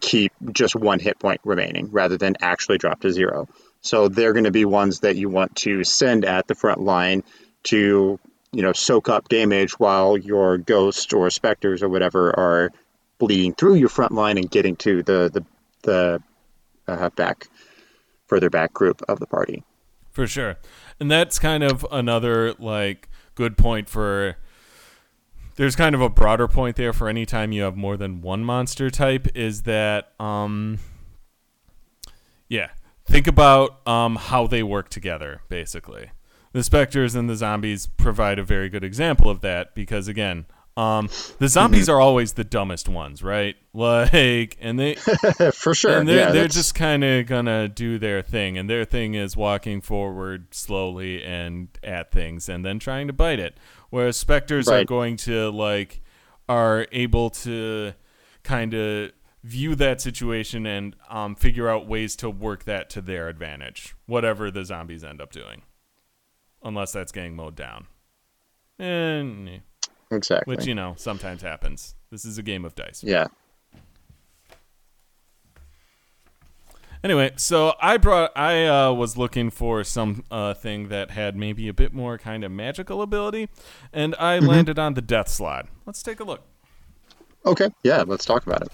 [0.00, 3.48] keep just one hit point remaining rather than actually drop to zero.
[3.80, 7.22] So they're going to be ones that you want to send at the front line
[7.64, 8.18] to
[8.52, 12.70] you know soak up damage while your ghosts or specters or whatever are
[13.18, 15.44] bleeding through your front line and getting to the the
[15.82, 16.22] the
[16.86, 17.48] uh, back
[18.26, 19.62] further back group of the party.
[20.10, 20.56] For sure,
[21.00, 24.36] and that's kind of another like good point for.
[25.56, 28.44] There's kind of a broader point there for any time you have more than one
[28.44, 30.80] monster type is that um
[32.48, 32.70] yeah
[33.06, 36.10] think about um how they work together basically
[36.52, 40.46] the specters and the zombies provide a very good example of that because again
[40.76, 41.08] um,
[41.38, 43.56] the zombies are always the dumbest ones, right?
[43.76, 44.94] Like, and they
[45.52, 48.84] for sure, and they're, yeah, they're just kind of gonna do their thing, and their
[48.84, 53.58] thing is walking forward slowly and at things, and then trying to bite it.
[53.90, 54.82] Whereas specters right.
[54.82, 56.02] are going to like
[56.48, 57.94] are able to
[58.44, 59.10] kind of
[59.42, 64.52] view that situation and um, figure out ways to work that to their advantage, whatever
[64.52, 65.62] the zombies end up doing,
[66.62, 67.88] unless that's getting mowed down.
[68.78, 69.62] And
[70.14, 70.54] Exactly.
[70.54, 71.94] which you know sometimes happens.
[72.10, 73.02] This is a game of dice.
[73.02, 73.26] yeah.
[77.02, 81.68] Anyway, so I brought I uh, was looking for some uh, thing that had maybe
[81.68, 83.50] a bit more kind of magical ability,
[83.92, 85.66] and I landed on the Death Slaad.
[85.84, 86.42] Let's take a look.
[87.44, 87.68] Okay.
[87.82, 88.04] Yeah.
[88.06, 88.68] Let's talk about it.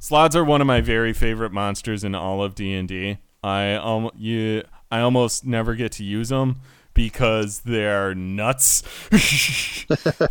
[0.00, 3.18] Slaads are one of my very favorite monsters in all of D and D.
[3.42, 6.60] I um you I almost never get to use them
[6.94, 8.82] because they're nuts.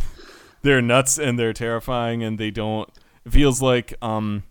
[0.62, 2.90] they're nuts and they're terrifying and they don't.
[3.24, 4.44] It feels like um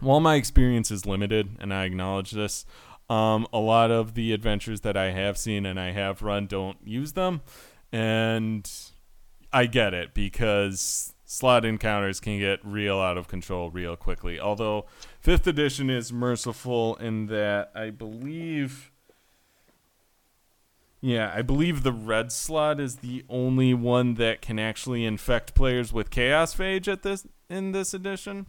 [0.00, 2.64] while my experience is limited and I acknowledge this,
[3.10, 6.78] um a lot of the adventures that I have seen and I have run don't
[6.84, 7.42] use them,
[7.92, 8.70] and
[9.52, 14.40] I get it because slaad encounters can get real out of control real quickly.
[14.40, 14.86] Although
[15.20, 18.90] fifth edition is merciful in that I believe.
[21.00, 25.92] Yeah, I believe the red slaad is the only one that can actually infect players
[25.92, 28.46] with chaos phage at this in this edition.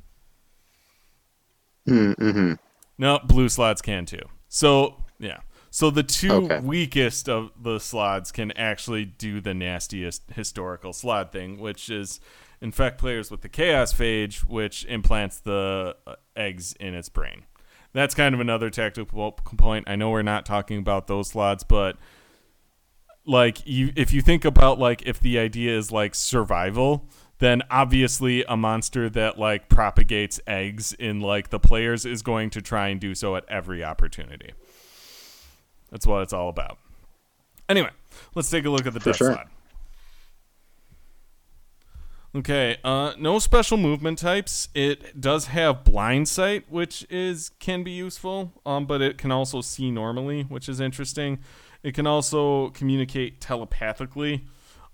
[1.87, 2.53] Mm-hmm.
[2.97, 4.21] No, blue slaads can too.
[4.47, 5.39] So yeah.
[5.71, 6.59] So the two Okay.
[6.61, 12.19] weakest of the slaads can actually do the nastiest historical slaad thing, which is
[12.59, 17.45] infect players with the chaos phage, which implants the uh, eggs in its brain.
[17.93, 19.87] That's kind of another tactical point.
[19.87, 21.97] I know we're not talking about those slaads, but
[23.25, 27.05] like you if you think about like if the idea is like survival
[27.39, 32.61] then obviously a monster that like propagates eggs in like the players is going to
[32.61, 34.51] try and do so at every opportunity.
[35.89, 36.77] That's what it's all about.
[37.67, 37.91] Anyway
[38.35, 39.31] let's take a look at the For death sure.
[39.35, 39.47] slaad
[42.35, 44.69] okay uh no special movement types.
[44.73, 49.61] It does have blind sight which is can be useful um but it can also
[49.61, 51.39] see normally which is interesting
[51.83, 54.45] it can also communicate telepathically,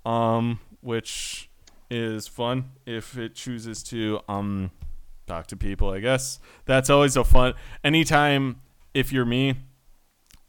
[0.05, 1.49] um, which
[1.89, 4.71] is fun if it chooses to um,
[5.27, 5.89] talk to people.
[5.91, 7.53] I guess that's always a fun.
[7.83, 8.61] Anytime,
[8.93, 9.55] if you're me,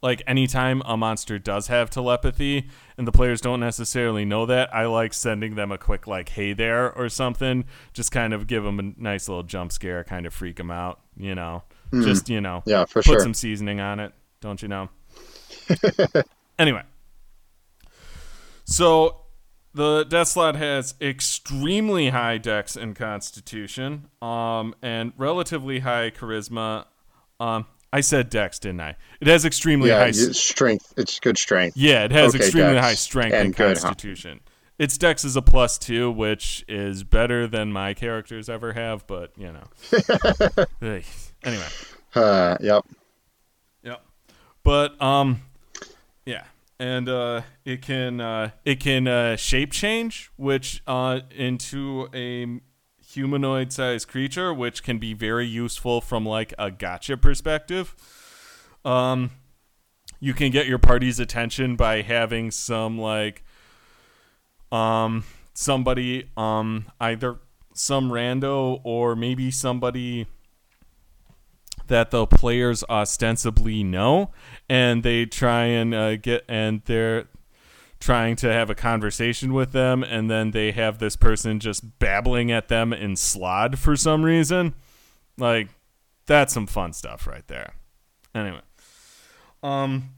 [0.03, 2.67] like anytime a monster does have telepathy
[2.99, 6.53] and the players don't necessarily know that, I like sending them a quick like "Hey
[6.53, 7.65] there" or something.
[7.93, 10.99] Just kind of give them a nice little jump scare, kind of freak them out.
[11.17, 13.19] You know, just you know, Yeah, for put sure.
[13.21, 14.13] some seasoning on it.
[14.39, 14.89] Don't you know?
[16.59, 16.83] anyway,
[18.65, 19.21] so
[19.73, 26.85] the Death Slaad has extremely high dex and constitution, um, and relatively high charisma.
[27.39, 28.95] Um, I said dex, didn't I?
[29.21, 29.99] It has extremely Yeah.
[29.99, 30.11] high.
[30.11, 30.93] strength.
[30.97, 31.77] It's good strength.
[31.77, 33.83] yeah, it has Okay, extremely dex high strength and, and good, huh?
[33.83, 34.39] constitution.
[34.79, 39.31] Its dex is a plus two, which is better than my characters ever have, but
[39.37, 39.63] you know.
[41.43, 41.65] Anyway.
[42.15, 42.57] Uh.
[42.59, 42.83] Yep.
[44.67, 45.43] But um
[46.25, 46.43] yeah.
[46.77, 52.59] And uh it can uh it can uh shape change which uh into a
[52.99, 57.95] humanoid sized creature which can be very useful from like a gotcha perspective.
[58.83, 59.31] Um
[60.19, 63.45] you can get your party's attention by having some like
[64.69, 67.37] um somebody um either
[67.73, 70.27] some rando or maybe somebody
[71.87, 74.31] that the players ostensibly know,
[74.69, 77.25] and they try and uh, get and they're
[77.99, 82.51] trying to have a conversation with them, and then they have this person just babbling
[82.51, 84.75] at them in slaad for some reason.
[85.37, 85.69] Like
[86.25, 87.73] that's some fun stuff right there.
[88.35, 88.61] Anyway,
[89.63, 90.11] um,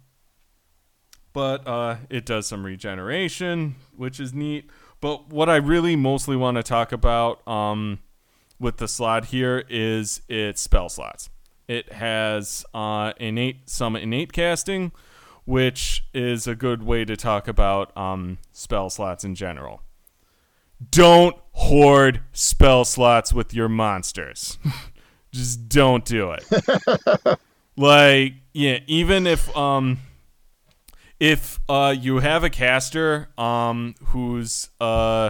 [1.33, 4.69] but uh, it does some regeneration, which is neat.
[5.01, 7.99] But what I really mostly want to talk about, um,
[8.59, 11.29] with the slaad here is its spell slots.
[11.69, 14.91] It has uh, innate some innate casting,
[15.45, 19.83] which is a good way to talk about um, spell slots in general.
[20.89, 24.57] Don't hoard spell slots with your monsters.
[25.31, 27.39] Just don't do it.
[27.77, 29.99] like, yeah, even if um
[31.19, 35.29] if uh you have a caster um who's uh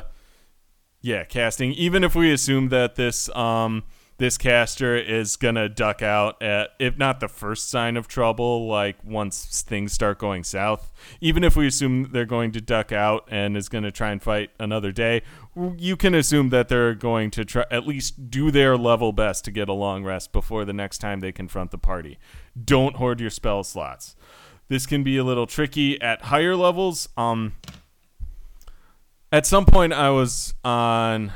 [1.01, 1.73] yeah, casting.
[1.73, 3.83] Even if we assume that this um
[4.19, 8.97] this caster is gonna duck out at if not the first sign of trouble, like
[9.03, 10.91] once things start going south.
[11.21, 14.51] Even if we assume they're going to duck out and is gonna try and fight
[14.59, 15.21] another day,
[15.77, 19.51] you can assume that they're going to try at least do their level best to
[19.51, 22.19] get a long rest before the next time they confront the party.
[22.61, 24.17] Don't hoard your spell slots.
[24.67, 27.07] This can be a little tricky at higher levels.
[27.15, 27.53] Um
[29.31, 31.31] at some point I was on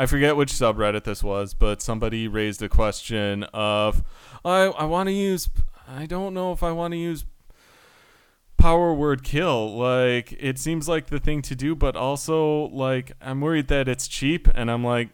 [0.00, 4.02] I forget which subreddit this was, but somebody raised a question of
[4.42, 5.50] I I want to use
[5.86, 7.26] I don't know if I want to use
[8.56, 9.76] power word kill.
[9.76, 14.08] Like it seems like the thing to do, but also like I'm worried that it's
[14.08, 15.10] cheap, and I'm like,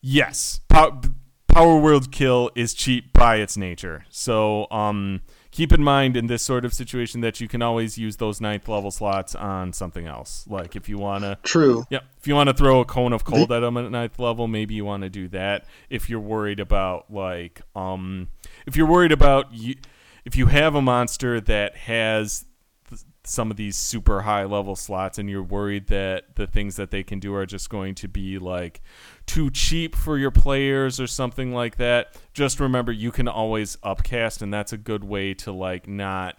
[0.00, 1.00] yes, pow-
[1.46, 4.04] power word kill is cheap by its nature.
[4.08, 5.20] So um,
[5.52, 8.68] keep in mind in this sort of situation that you can always use those ninth
[8.68, 10.44] level slots on something else.
[10.48, 11.84] Like if you wanna, True.
[11.90, 14.48] yeah, if you want to throw a cone of cold at them at ninth level,
[14.48, 15.66] maybe you want to do that.
[15.90, 18.28] If you're worried about like, um,
[18.66, 19.76] if you're worried about you,
[20.24, 22.46] if you have a monster that has
[22.88, 26.90] th- some of these super high level slots and you're worried that the things that
[26.90, 28.80] they can do are just going to be like
[29.26, 34.42] too cheap for your players or something like that, just remember you can always upcast
[34.42, 36.36] and that's a good way to like not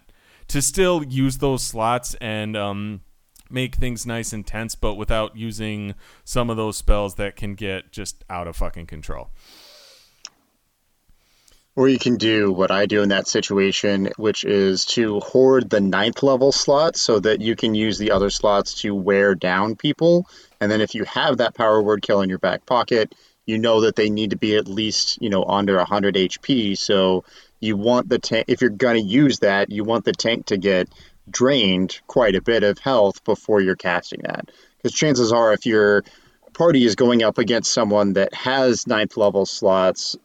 [0.48, 3.00] to still use those slots and um
[3.50, 7.92] make things nice and tense but without using some of those spells that can get
[7.92, 9.30] just out of fucking control.
[11.76, 15.80] Or you can do what I do in that situation, which is to hoard the
[15.80, 20.28] ninth level slot so that you can use the other slots to wear down people.
[20.60, 23.12] And then if you have that power word kill in your back pocket,
[23.44, 26.78] you know that they need to be at least, you know, under 100 HP.
[26.78, 27.24] So
[27.58, 30.56] you want the tank, if you're going to use that, you want the tank to
[30.56, 30.88] get
[31.28, 34.50] drained quite a bit of health before you're casting that.
[34.76, 36.04] Because chances are, if your
[36.52, 40.16] party is going up against someone that has ninth level slots,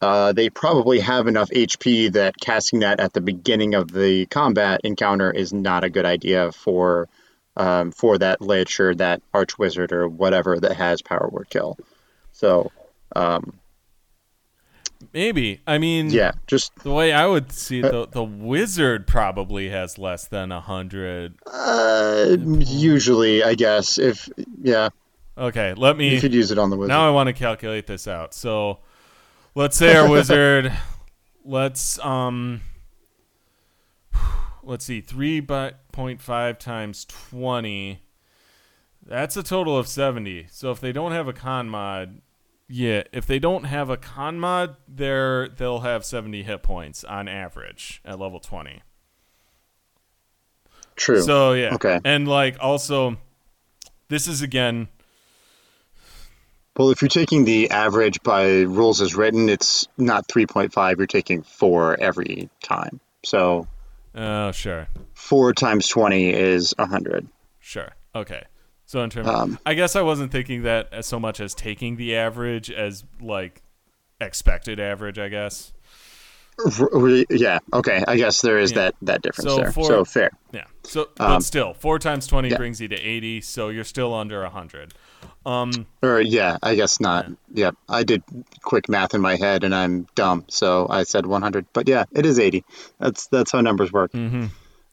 [0.00, 4.80] uh, they probably have enough HP that casting that at the beginning of the combat
[4.84, 7.08] encounter is not a good idea for
[7.56, 11.76] um, for that lich or that arch wizard or whatever that has power word kill.
[12.32, 12.70] So
[13.14, 13.54] um,
[15.12, 15.60] Maybe.
[15.66, 19.98] I mean, yeah, just the way I would see it, the, the wizard probably has
[19.98, 21.34] less than a 100.
[21.46, 24.28] uh, usually, I guess if
[24.62, 24.90] yeah,
[25.36, 26.14] Okay, let me.
[26.14, 26.90] you could use it on the wizard.
[26.90, 28.34] Now I want to calculate this out.
[28.34, 28.78] So
[29.54, 30.72] let's say our wizard.
[31.44, 32.60] Let's um
[34.62, 38.02] let's see 3.5 times 20
[39.06, 42.20] that's a total of 70 so if they don't have a con mod
[42.68, 47.26] yeah if they don't have a con mod they're they'll have 70 hit points on
[47.26, 48.82] average at level 20
[50.96, 51.22] True.
[51.22, 51.74] so yeah.
[51.74, 51.98] Okay.
[52.04, 53.16] and like also
[54.08, 54.88] this is again
[56.76, 60.96] well, if you're taking the average by rules as written, it's not 3.5.
[60.98, 63.00] You're taking four every time.
[63.24, 63.66] So
[64.14, 67.26] oh sure four times 20 is 100.
[67.60, 67.90] Sure.
[68.14, 68.42] Okay.
[68.86, 71.96] So in terms, Um, I guess I wasn't thinking that as so much as taking
[71.96, 73.62] the average as like
[74.20, 75.18] expected average.
[75.18, 75.72] I guess.
[77.30, 77.58] Yeah.
[77.72, 78.04] Okay.
[78.06, 78.76] I guess there is Yeah.
[78.76, 79.72] that that difference So there.
[79.72, 80.30] for- so fair.
[80.52, 80.64] Yeah.
[80.82, 82.56] So, but Um, still, four times twenty yeah.
[82.56, 83.40] brings you to eighty.
[83.40, 84.92] So you're still under hundred.
[85.46, 85.86] Um.
[86.02, 87.26] Or yeah, I guess not.
[87.52, 87.70] Yeah.
[87.88, 88.22] I did
[88.62, 91.66] quick math in my head and I'm dumb, so I said 100.
[91.72, 92.64] But yeah, it is 80.
[92.98, 94.12] That's that's how numbers work.
[94.12, 94.46] Mm-hmm.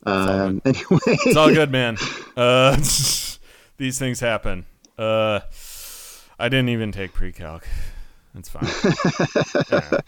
[0.04, 1.98] Um, anyway, It's all good, man.
[2.38, 2.76] Uh,
[3.78, 4.66] these things happen.
[4.98, 5.40] Uh,
[6.38, 7.68] I didn't even take pre-calc.
[8.36, 8.68] It's fine.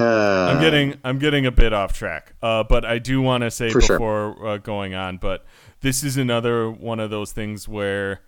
[0.00, 0.06] Yeah.
[0.06, 3.50] uh, I'm getting I'm getting a bit off track, uh, but I do want to
[3.50, 3.98] say For sure.
[3.98, 5.18] before uh, going on.
[5.18, 5.44] But
[5.82, 8.20] this is another one of those things where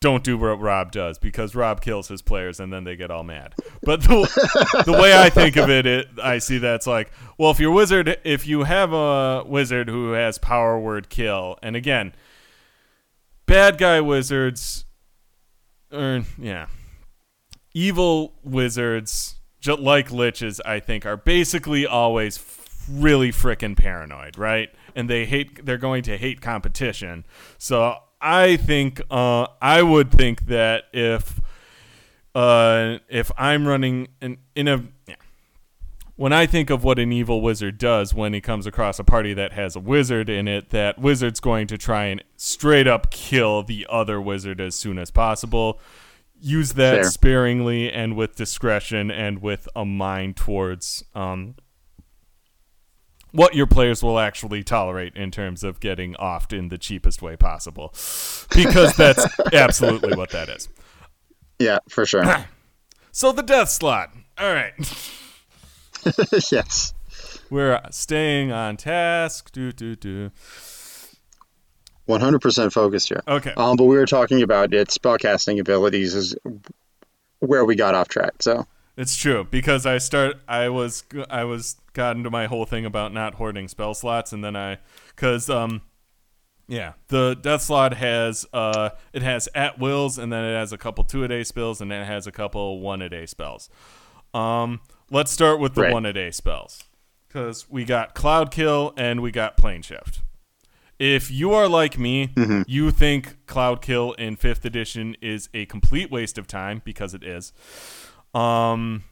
[0.00, 3.22] don't do what Rob does because Rob kills his players and then they get all
[3.22, 3.54] mad.
[3.82, 7.60] But the, the way I think of it, it, I see that's like, well, if
[7.60, 12.14] you're wizard, if you have a wizard who has power word kill, and again,
[13.44, 14.86] bad guy wizards,
[15.92, 16.66] or yeah,
[17.74, 22.42] evil wizards, just like liches, I think, are basically always
[22.90, 24.70] really freaking paranoid, right?
[24.96, 27.26] And they hate, they're going to hate competition.
[27.58, 31.40] So I think, uh, I would think that if,
[32.34, 35.16] uh, if I'm running in, in a, yeah,
[36.20, 39.32] when I think of what an evil wizard does when he comes across a party
[39.32, 43.62] that has a wizard in it, that wizard's going to try and straight up kill
[43.62, 45.80] the other wizard as soon as possible.
[46.38, 47.04] Use that Fair.
[47.04, 51.54] sparingly and with discretion and with a mind towards um,
[53.32, 57.36] what your players will actually tolerate in terms of getting offed in the cheapest way
[57.36, 57.90] possible.
[58.54, 60.68] Because that's absolutely what that is.
[61.58, 62.24] yeah, for sure.
[63.12, 64.10] So the death slaad.
[64.38, 64.72] All right.
[66.52, 66.94] yes.
[67.50, 69.50] We're staying on task.
[69.50, 70.30] Do do do.
[72.08, 73.22] 100% focused here.
[73.26, 73.52] Okay.
[73.56, 76.36] Um, but we were talking about its spellcasting abilities is
[77.40, 78.34] where we got off track.
[78.40, 78.66] So
[79.00, 80.36] It's true because I start.
[80.46, 84.44] I was I was got into my whole thing about not hoarding spell slots, and
[84.44, 84.78] then I
[85.08, 85.80] because um
[86.68, 90.78] yeah the death slaad has uh it has at wills, and then it has a
[90.78, 93.70] couple two a day spells, and then it has a couple one a day spells.
[94.34, 94.80] Um,
[95.10, 95.92] let's start with the Right.
[95.94, 96.84] one a day spells
[97.26, 100.20] because we got cloud kill and we got plane shift.
[100.98, 102.62] if you are like me, Mm-hmm.
[102.66, 107.24] you think Cloud Kill in 5th edition is a complete waste of time because it
[107.24, 107.52] is.
[108.34, 109.04] Um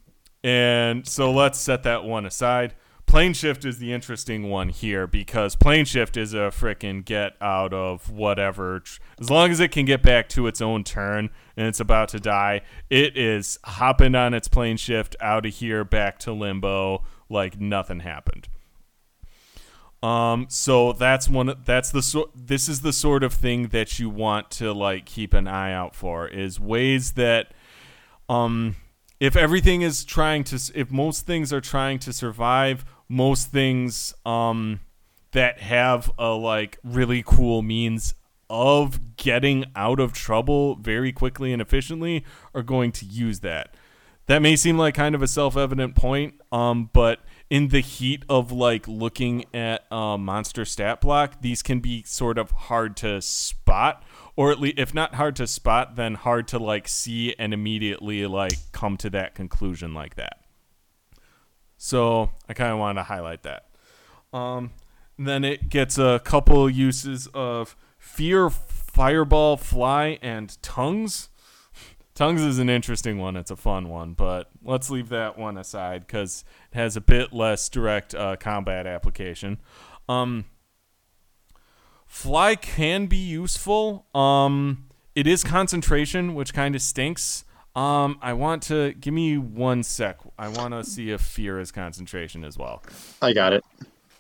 [0.45, 2.75] and so let's set that one aside.
[3.07, 7.73] Plane shift is the interesting one here because plane shift is a frickin' get out
[7.73, 8.83] of whatever.
[9.19, 12.21] As long as it can get back to its own turn and it's about to
[12.21, 12.61] die,
[12.91, 18.01] it is hopping on its plane shift out of here back to limbo like nothing
[18.01, 18.47] happened.
[20.03, 21.55] Um, so that's one.
[21.65, 22.31] That's the sort.
[22.35, 25.95] This is the sort of thing that you want to like keep an eye out
[25.97, 26.29] for.
[26.29, 27.53] Is ways that,
[28.29, 28.77] um,
[29.21, 34.81] if everything is trying to, if most things are trying to survive, most things, um,
[35.33, 38.15] that have a like really cool means
[38.51, 43.75] of getting out of trouble very quickly and efficiently are going to use that.
[44.27, 48.53] That may seem like kind of a self-evident point, um, but in the heat of
[48.53, 54.03] like looking at uh, monster stat block, these can be sort of hard to spot,
[54.39, 58.25] or at least if not hard to spot, then hard to like see and immediately
[58.25, 60.45] like come to that conclusion like that.
[61.77, 63.67] So I kind of wanted to highlight that.
[64.33, 64.71] Um,
[65.19, 71.31] then it gets a couple uses of fear, fireball, fly, and tongues.
[72.15, 73.35] Tongues is an interesting one.
[73.35, 77.33] It's a fun one, but let's leave that one aside because it has a bit
[77.33, 79.59] less direct uh, combat application.
[80.09, 80.45] Um,
[82.09, 84.07] fly can be useful.
[84.15, 87.45] Um, it is concentration, which kind of stinks.
[87.77, 90.19] Um, I want to give me one sec.
[90.37, 92.83] I want to see if fear is concentration as well.
[93.23, 93.65] I got it.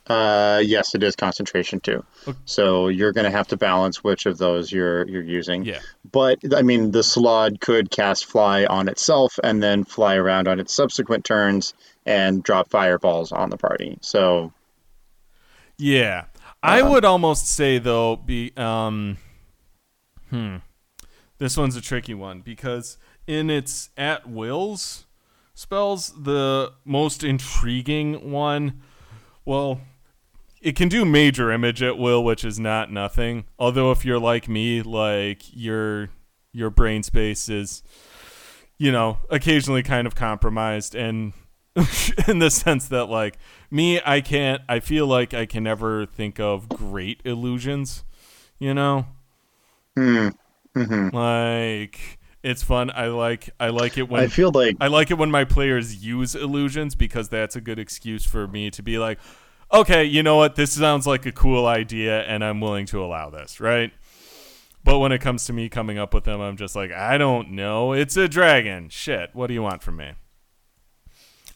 [0.06, 2.04] Uh, yes, it is concentration too.
[2.26, 2.38] Okay.
[2.46, 5.64] So you're going to have to balance which of those you're you're using.
[5.64, 5.80] Yeah.
[6.10, 10.60] But I mean, the Slaad could cast Fly on itself and then fly around on
[10.60, 11.74] its subsequent turns
[12.06, 13.98] and drop fireballs on the party.
[14.00, 14.52] So
[15.76, 16.24] Yeah.
[16.62, 16.90] I Uh-huh.
[16.90, 19.18] would almost say though be um
[20.30, 20.56] hmm.
[21.38, 25.06] This one's a tricky one because in its at wills
[25.54, 28.80] spells the most intriguing one
[29.44, 29.80] well
[30.60, 34.48] it can do major image at will which is not nothing although if you're like
[34.48, 36.10] me like your
[36.52, 37.82] your brain space is
[38.78, 41.32] you know occasionally kind of compromised and
[42.28, 43.38] in the sense that like
[43.70, 48.04] me i can't i feel like i can never think of great illusions
[48.58, 49.06] you know
[49.96, 50.28] hmm,
[50.74, 55.10] hmm like it's fun i like i like it when I feel like I like
[55.10, 58.98] it when my players use illusions because that's a good excuse for me to be
[58.98, 59.18] like,
[59.72, 60.54] okay, you know what?
[60.54, 63.92] This sounds like a cool idea and I'm willing to allow this, right?
[64.84, 67.50] But when it comes to me coming up with them, I'm just like, I don't
[67.50, 67.92] know.
[67.92, 68.88] It's a dragon.
[68.88, 69.30] Shit.
[69.34, 70.12] What do you want from me?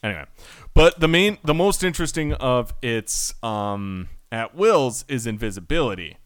[0.03, 0.25] Anyway,
[0.73, 6.17] but the main, the most interesting of its um, at wills is invisibility,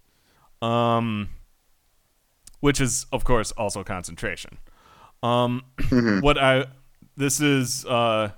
[0.62, 1.30] um,
[2.60, 4.58] which is of course also concentration.
[5.22, 5.64] Um,
[6.22, 6.66] what I
[7.16, 8.32] this is uh,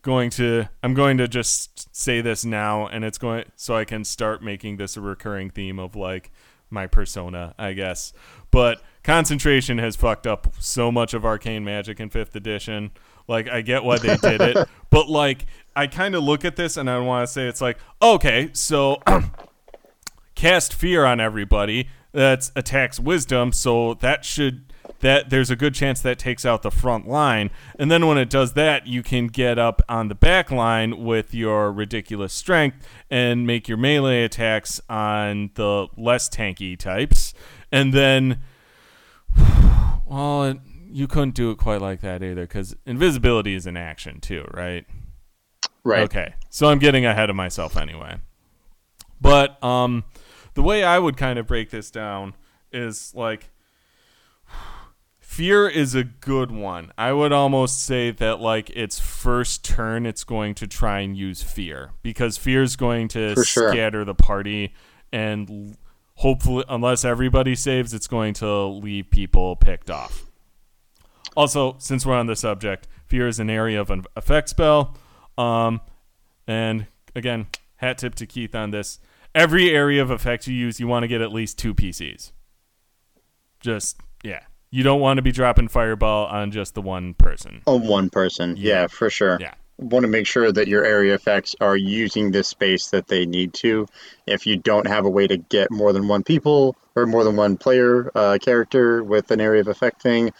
[0.00, 4.02] going to I'm going to just say this now, and it's going so I can
[4.02, 6.30] start making this a recurring theme of like
[6.70, 8.12] my persona, I guess.
[8.50, 12.92] But concentration has fucked up so much of arcane magic in fifth edition.
[13.28, 16.76] Like I get why they did it, but like I kind of look at this
[16.76, 19.02] and I want to say it's like okay, so
[20.34, 21.88] cast fear on everybody.
[22.12, 24.66] That's attacks wisdom, so that should
[25.00, 27.50] that there's a good chance that takes out the front line.
[27.78, 31.34] And then when it does that, you can get up on the back line with
[31.34, 37.34] your ridiculous strength and make your melee attacks on the less tanky types.
[37.70, 38.40] And then
[40.06, 40.58] well, it,
[40.96, 44.86] you couldn't do it quite like that either cuz invisibility is an action too, right?
[45.84, 46.04] right.
[46.04, 46.34] Okay.
[46.48, 48.16] So I'm getting ahead of myself anyway.
[49.20, 50.04] But um
[50.54, 52.34] the way I would kind of break this down
[52.72, 53.50] is like
[55.18, 56.92] fear is a good one.
[56.96, 61.42] I would almost say that like its first turn it's going to try and use
[61.42, 63.70] fear because fear is going to sure.
[63.70, 64.72] scatter the party
[65.12, 65.76] and l-
[66.14, 70.25] hopefully unless everybody saves it's going to leave people picked off.
[71.36, 74.96] Also, since we're on the subject, fear is an area of an effect spell.
[75.36, 75.80] Um,
[76.46, 78.98] and again, hat tip to Keith on this.
[79.34, 82.32] Every area of effect you use, you want to get at least two PCs.
[83.60, 87.62] Just yeah, you don't want to be dropping fireball on just the one person.
[87.66, 88.56] On one person.
[88.56, 88.82] Yeah.
[88.82, 89.38] Yeah, for sure.
[89.40, 89.54] Yeah.
[89.78, 93.52] Want to make sure that your area effects are using the space that they need
[93.54, 93.86] to.
[94.26, 97.36] If you don't have a way to get more than one people or more than
[97.36, 100.32] one player uh, character with an area of effect thing,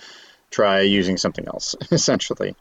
[0.50, 2.54] try using something else, essentially.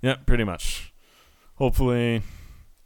[0.00, 0.92] Yeah, pretty much.
[1.56, 2.22] Hopefully,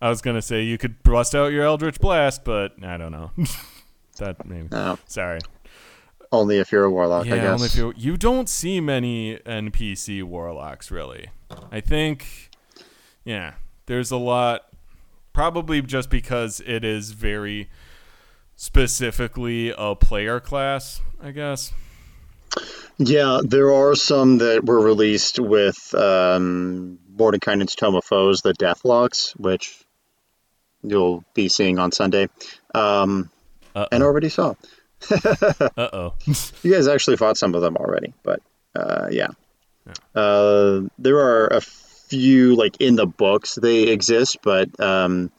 [0.03, 3.31] I was gonna say you could bust out your Eldritch Blast, but I don't know.
[4.19, 4.69] that maybe.
[4.71, 4.97] No.
[4.97, 4.99] Oh.
[5.07, 5.41] Sorry.
[6.33, 7.53] Only if you're a warlock, I Yeah, guess.
[7.55, 11.29] only if you you don't see many NPC warlocks really.
[11.71, 12.51] I think,
[13.25, 13.55] yeah,
[13.87, 14.63] there's a lot.
[15.33, 17.71] Probably just because it is very
[18.57, 21.73] specifically a player class, I guess.
[22.99, 29.33] Yeah, there are some that were released with um, Mordenkainen's Tome of Foes, the Deathlocks,
[29.33, 29.85] which
[30.83, 32.29] you'll be seeing on Sunday,
[32.75, 33.31] um,
[33.75, 34.55] Uh and already saw.
[35.11, 36.15] uh oh.
[36.63, 38.41] You guys actually fought some of them already, but
[38.75, 39.29] uh, yeah.
[40.15, 45.31] Uh, there are a few like in the books they exist, but um,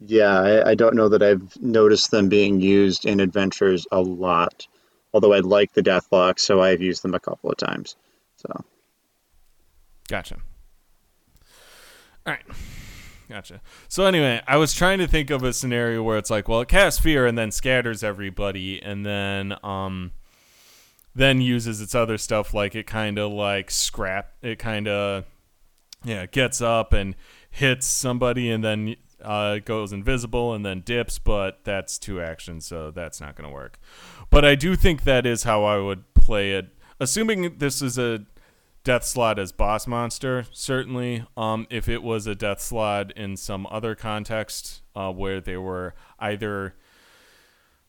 [0.00, 4.66] yeah, I, I don't know that I've noticed them being used in adventures a lot.
[5.12, 7.96] Although I like the Deathlock, so I've used them a couple of times.
[8.36, 8.64] So
[10.08, 10.36] Gotcha.
[12.26, 12.44] All right.
[13.28, 13.62] Gotcha.
[13.88, 16.68] So anyway, I was trying to think of a scenario where it's like, well, it
[16.68, 20.12] casts fear and then scatters everybody, and then um,
[21.14, 24.32] then uses its other stuff like it kind of like scrap.
[24.42, 25.24] It kind of
[26.04, 27.16] yeah gets up and
[27.50, 31.18] hits somebody, and then uh, goes invisible and then dips.
[31.18, 33.78] But that's two actions, so that's not going to work.
[34.30, 36.68] But I do think that is how I would play it,
[37.00, 38.24] assuming this is a
[38.84, 43.66] death slaad as boss monster certainly um if it was a death slaad in some
[43.70, 46.74] other context uh where they were either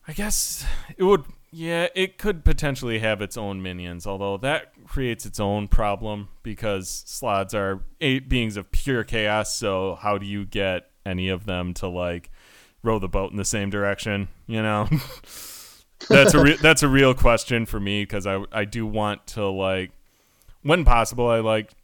[0.06, 0.64] i guess
[0.96, 5.66] it would yeah it could potentially have its own minions although that creates its own
[5.66, 7.84] problem because slaads are
[8.20, 12.30] beings of pure chaos so how do you get any of them to like
[12.82, 14.88] row the boat in the same direction you know
[16.08, 19.46] that's a re- that's a real question for me because I I do want to
[19.46, 19.90] like
[20.62, 21.74] when possible I like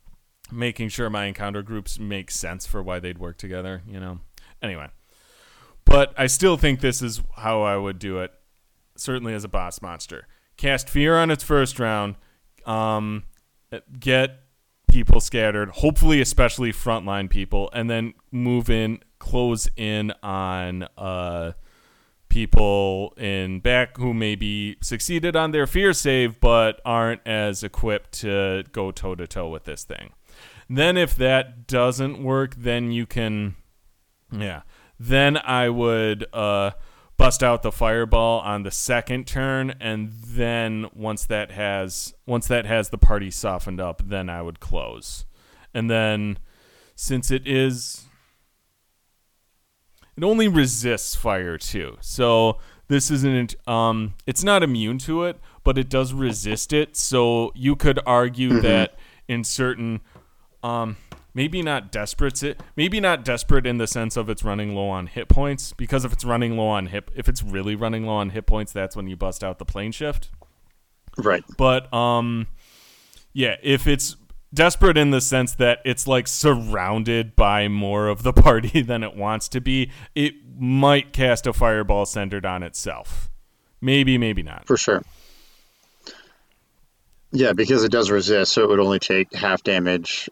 [0.52, 4.20] making sure my encounter groups make sense for why they'd work together, you know.
[4.62, 4.88] Anyway,
[5.84, 8.32] but I still think this is how I would do it.
[8.96, 12.16] Certainly as a boss monster, cast fear on its first round,
[12.66, 13.24] um,
[13.98, 14.40] get
[14.90, 21.52] people scattered, hopefully especially frontline people, and then move in, close in on uh
[22.28, 28.64] people in back who maybe succeeded on their fear save but aren't as equipped to
[28.72, 30.12] go toe to toe with this thing.
[30.68, 33.56] Then if that doesn't work, then you can
[34.32, 34.62] yeah.
[34.98, 36.72] Then I would uh
[37.16, 42.64] bust out the fireball on the second turn and then once that has once that
[42.64, 45.26] has the party softened up, then I would close.
[45.74, 46.38] And then
[46.94, 48.06] since it is
[50.20, 51.96] it only resists fire too.
[52.00, 52.58] So
[52.88, 56.96] this isn't um it's not immune to it, but it does resist it.
[56.96, 58.96] So you could argue that
[59.28, 60.00] in certain
[60.62, 60.96] um
[61.32, 65.06] maybe not desperate it maybe not desperate in the sense of it's running low on
[65.06, 68.30] hit points because if it's running low on hit if it's really running low on
[68.30, 70.28] hit points that's when you bust out the plane shift
[71.18, 72.48] right, but um
[73.32, 74.16] yeah if it's
[74.53, 79.16] desperate in the sense that it's like surrounded by more of the party than it
[79.16, 83.30] wants to be it might cast a fireball centered on itself
[83.80, 85.03] maybe maybe not for sure.
[87.32, 90.28] Yeah, because it does resist, so it would only take half damage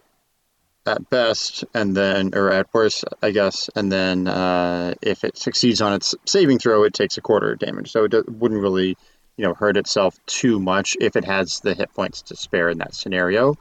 [0.84, 5.80] at best, and then, or at worst, I guess, and then uh, if it succeeds
[5.80, 7.92] on its saving throw, it takes a quarter damage.
[7.92, 8.96] So it do- wouldn't really,
[9.36, 12.78] you know, hurt itself too much if it has the hit points to spare in
[12.78, 13.56] that scenario,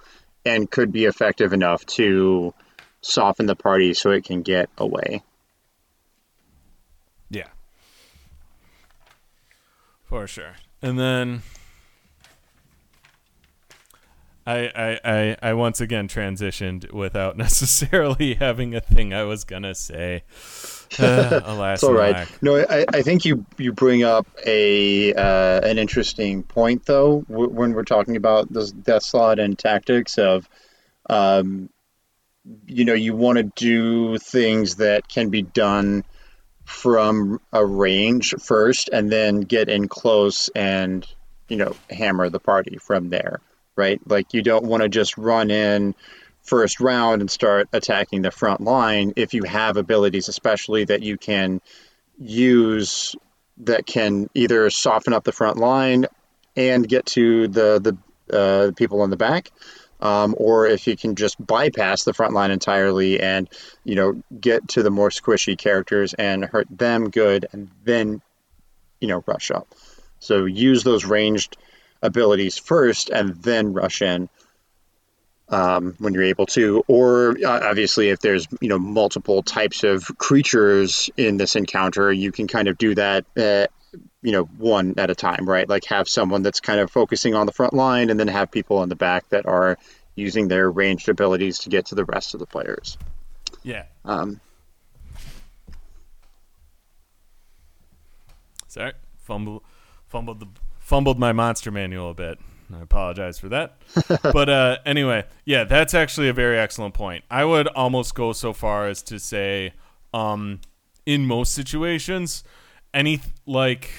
[0.46, 2.54] and could be effective enough to
[3.02, 5.24] soften the party so it can get away.
[7.30, 7.48] Yeah.
[10.06, 10.56] For sure.
[10.82, 11.42] And then
[14.46, 19.76] I, I, I, I once again transitioned without necessarily having a thing I was gonna
[19.76, 20.24] say.
[21.00, 22.28] Alas, It's all right.
[22.42, 27.50] No, I, I think you you bring up a uh, an interesting point though w-
[27.50, 30.48] when we're talking about this death slaad and tactics of,
[31.10, 31.70] um,
[32.66, 36.04] you know, you want to do things that can be done
[36.66, 41.06] from a range first, and then get in close and
[41.48, 43.40] you know hammer the party from there,
[43.76, 44.00] right?
[44.06, 45.96] Like you don't want to just run in
[46.48, 51.18] first round and start attacking the front line if you have abilities especially that you
[51.18, 51.62] can
[52.18, 53.16] use
[53.58, 56.06] that can either soften up the front line
[56.56, 57.98] and get to the the
[58.36, 59.52] uh, people in the back
[60.00, 63.50] um, or if you can just bypass the front line entirely and
[63.84, 68.22] you know get to the more squishy characters and hurt them good and then
[69.00, 69.68] you know rush up.
[70.20, 71.58] So use those ranged
[72.02, 74.30] abilities first and then rush in
[75.50, 80.06] um, when you're able to, or uh, obviously if there's you know multiple types of
[80.18, 83.26] creatures in this encounter, you can kind of do that.
[83.36, 83.68] Uh,
[84.22, 85.68] you know, one at a time, right?
[85.70, 88.84] Like have someone that's kind of focusing on the front line, and then have people
[88.84, 89.78] in the back that are
[90.16, 92.98] using their ranged abilities to get to the rest of the players.
[93.64, 93.84] Yeah.
[94.04, 94.42] Um,
[98.68, 99.64] Sorry, fumble,
[100.08, 100.48] fumbled the
[100.80, 102.38] fumbled my monster manual a bit.
[102.74, 103.78] I apologize for that.
[104.22, 107.24] but uh, anyway, yeah, that's actually a very excellent point.
[107.32, 109.74] I would almost go so far as to say,
[110.14, 110.62] um,
[111.06, 112.44] in most situations,
[112.94, 113.92] any like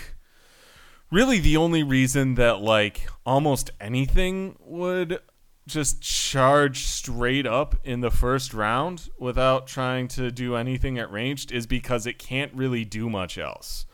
[1.11, 5.21] really the only reason that like almost anything would
[5.67, 11.53] just charge straight up in the first round without trying to do anything at ranged
[11.53, 13.87] is because it can't really do much else.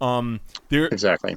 [0.00, 1.36] Um, there exactly.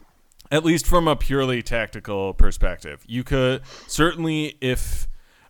[0.51, 5.07] At least from a purely tactical perspective, you could certainly, if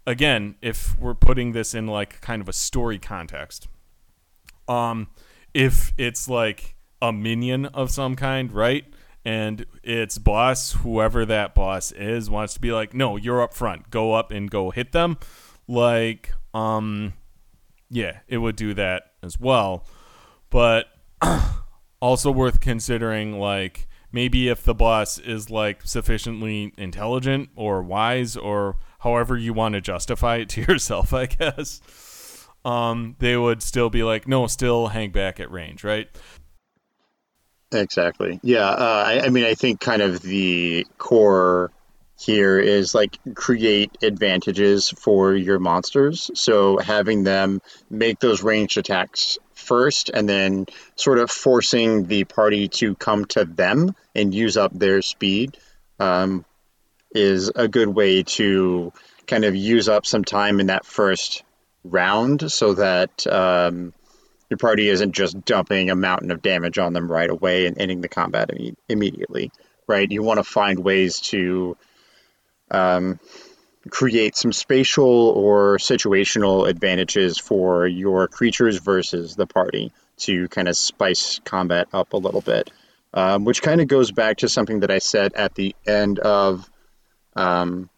[0.07, 3.67] again, if we're putting this in like kind of a story context,
[4.67, 5.07] um,
[5.53, 8.85] if it's like a minion of some kind, right?
[9.23, 13.89] And its boss, whoever that boss is, wants to be like, no, you're up front.
[13.89, 15.17] Go up and go hit them.
[15.67, 17.13] Like, um,
[17.89, 19.85] yeah, it would do that as well.
[20.51, 20.85] But
[21.99, 28.77] also worth considering, like, maybe if the boss is like sufficiently intelligent or wise or
[28.99, 32.47] however you want to justify it to yourself, I guess.
[32.63, 36.07] Um, they would still be like, no, still hang back at range, right?
[37.73, 38.39] Exactly.
[38.41, 38.69] Yeah.
[38.69, 41.71] Uh, I, I, mean, I think kind of the core
[42.17, 46.31] here is like create advantages for your monsters.
[46.35, 47.59] So having them
[47.89, 53.45] make those ranged attacks first and then sort of forcing the party to come to
[53.45, 55.57] them and use up their speed
[55.99, 56.45] um,
[57.13, 58.91] is a good way to
[59.27, 61.43] kind of use up some time in that first
[61.83, 63.25] round so that.
[63.27, 63.93] Um,
[64.49, 68.01] your party isn't just dumping a mountain of damage on them right away and ending
[68.01, 69.51] the combat Im- immediately,
[69.87, 70.09] right?
[70.09, 71.75] You want to find ways to
[72.69, 73.19] um,
[73.89, 80.75] create some spatial or situational advantages for your creatures versus the party to kind of
[80.75, 82.71] spice combat up a little bit,
[83.13, 86.69] um, which kind of goes back to something that I said at the end of
[87.35, 87.89] um,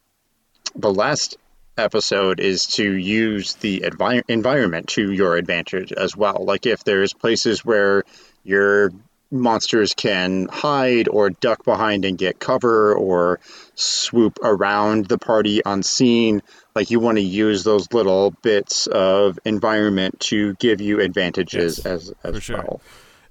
[0.75, 1.37] the last
[1.77, 6.43] episode is to use the envi- environment to your advantage as well.
[6.43, 8.03] Like if there's places where
[8.43, 8.91] your
[9.31, 13.39] monsters can hide or duck behind and get cover or
[13.75, 16.41] swoop around the party unseen,
[16.75, 21.85] like you want to use those little bits of environment to give you advantages yes,
[21.85, 22.57] as as sure.
[22.57, 22.81] well.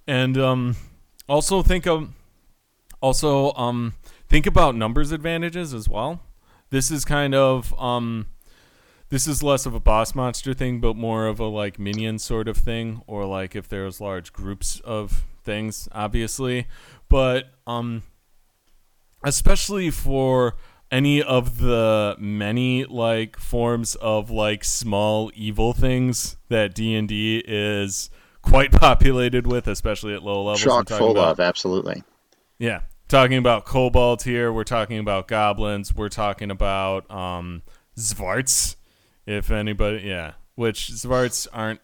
[0.07, 0.76] And um,
[1.28, 2.11] also think of
[3.01, 3.94] also um,
[4.28, 6.20] think about numbers advantages as well.
[6.70, 8.26] This is kind of um,
[9.09, 12.49] this is less of a boss monster thing, but more of a like minion sort
[12.49, 16.66] of thing, or like if there's large groups of things, obviously.
[17.09, 18.03] But um,
[19.24, 20.57] especially for
[20.90, 27.42] any of the many like forms of like small evil things that D and D
[27.47, 28.11] is
[28.42, 30.62] quite populated with, especially at low levels.
[30.62, 32.03] Chock full about, of, absolutely.
[32.59, 34.53] Yeah, talking about kobold here.
[34.53, 35.94] We're talking about goblins.
[35.94, 37.62] We're talking about um,
[37.97, 38.76] Xvarts
[39.26, 41.80] if anybody, yeah, which Xvarts aren't.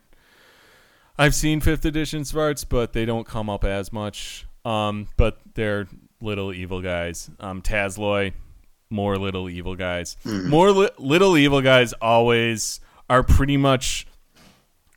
[1.19, 4.47] I've seen fifth edition Xvarts, but they don't come up as much.
[4.65, 5.89] Um, but they're
[6.21, 7.31] little evil guys.
[7.41, 7.63] Um,
[8.91, 10.17] more little evil guys.
[10.25, 10.49] Mm.
[10.49, 14.07] More li- little evil guys always are pretty much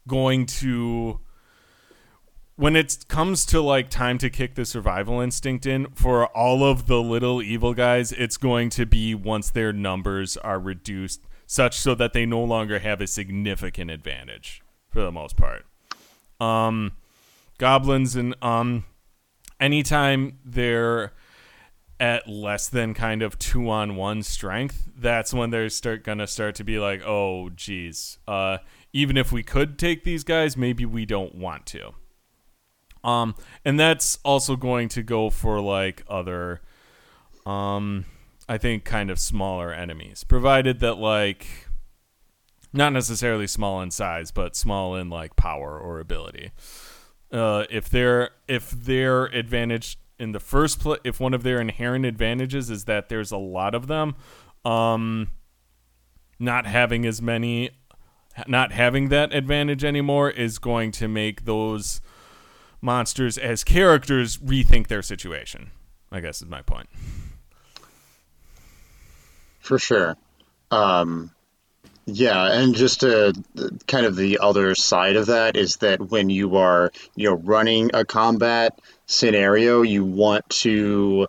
[0.08, 1.20] going to
[2.58, 6.88] when it comes to like time to kick the survival instinct in for all of
[6.88, 11.96] the little evil guys it's going to be once their numbers are reduced such so
[11.96, 15.66] that they no longer have a significant advantage for the most part.
[16.40, 16.94] Um,
[17.58, 18.86] goblins and um,
[19.60, 21.14] anytime they're
[22.00, 26.56] at less than kind of two on one strength, that's when they're start gonna start
[26.56, 28.58] to be like, oh, geez, uh,
[28.92, 31.94] even if we could take these guys, maybe we don't want to.
[33.04, 36.62] Um, and that's also going to go for like other,
[37.46, 38.06] um,
[38.50, 41.65] I think, kind of smaller enemies, provided that like
[42.76, 46.52] not necessarily small in size, but small in like power or ability.
[47.32, 52.06] Uh, if they're if their advantage in the first place, if one of their inherent
[52.06, 54.16] advantages is that there's a lot of them,
[54.64, 55.30] um,
[56.40, 57.72] not having as many,
[58.48, 62.02] not having that advantage anymore is going to make those
[62.82, 65.72] monsters as characters rethink their situation.
[66.12, 66.88] I guess is my point.
[69.60, 70.16] For sure.
[70.72, 71.32] Um,
[72.08, 73.34] Yeah, and just to
[73.88, 77.92] kind of the other side of that is that when you are, you know, running
[77.96, 81.28] a combat scenario, you want to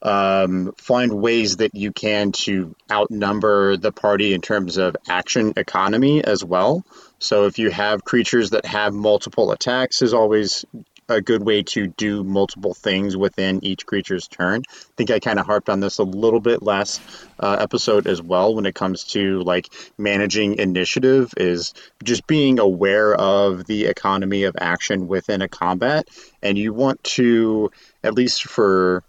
[0.00, 6.24] um, find ways that you can to outnumber the party in terms of action economy
[6.24, 6.84] as well.
[7.18, 10.64] So if you have creatures that have multiple attacks, is always
[11.08, 14.62] a good way to do multiple things within each creature's turn.
[14.68, 17.00] I think I kind of harped on this a little bit last
[17.38, 23.14] uh, episode as well when it comes to like managing initiative is just being aware
[23.14, 26.08] of the economy of action within a combat
[26.42, 27.70] and you want to
[28.02, 29.02] at least for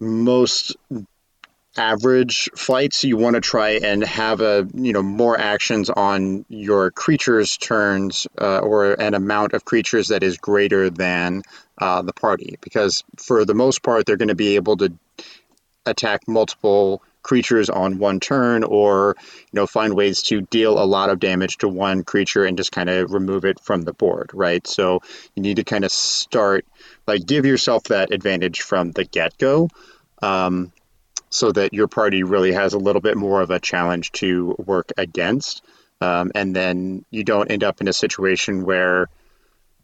[0.00, 0.76] most
[1.78, 6.90] average fights, you want to try and have a you know more actions on your
[6.90, 11.42] creatures' turns uh, or an amount of creatures that is greater than
[11.78, 14.92] uh, the party, because for the most part they're going to be able to
[15.86, 21.10] attack multiple creatures on one turn or you know find ways to deal a lot
[21.10, 24.66] of damage to one creature and just kind of remove it from the board right?
[24.66, 25.00] So
[25.34, 26.64] you need to kind of start
[27.06, 29.68] like give yourself that advantage from the get-go.
[30.22, 30.72] Um,
[31.30, 34.92] so that your party really has a little bit more of a challenge to work
[34.96, 35.62] against.
[36.00, 39.08] Um, and then you don't end up in a situation where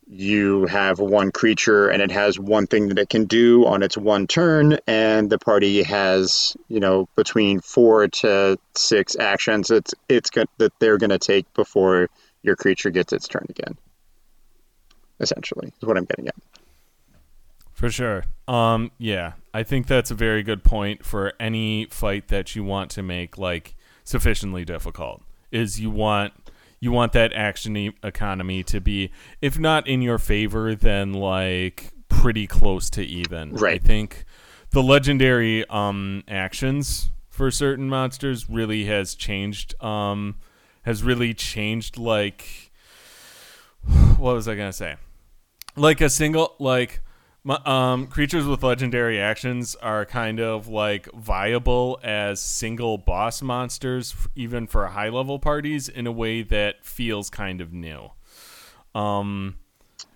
[0.06, 3.96] you have one creature and it has one thing that it can do on its
[3.96, 10.30] one turn, and the party has, you know, between four to six actions it's it's
[10.58, 12.08] that they're going to take before
[12.42, 13.76] your creature gets its turn again.
[15.20, 16.34] Essentially, is what I'm getting at.
[17.84, 18.24] For sure.
[18.48, 22.90] Um, yeah, I think that's a very good point for any fight that you want
[22.92, 25.22] to make like sufficiently difficult.
[25.52, 26.32] Is you want
[26.80, 29.10] you want that action e- economy to be,
[29.42, 33.52] if not in your favor, then like pretty close to even.
[33.52, 33.74] Right.
[33.74, 34.24] I think
[34.70, 39.74] the legendary um actions for certain monsters really has changed.
[39.84, 40.36] Um,
[40.84, 41.98] has really changed.
[41.98, 42.72] Like,
[44.16, 44.96] what was I gonna say?
[45.76, 47.02] Like a single like
[47.46, 54.66] um, creatures with legendary actions are kind of like viable as single boss monsters, even
[54.66, 58.10] for high level parties, in a way that feels kind of new.
[58.94, 59.56] Um,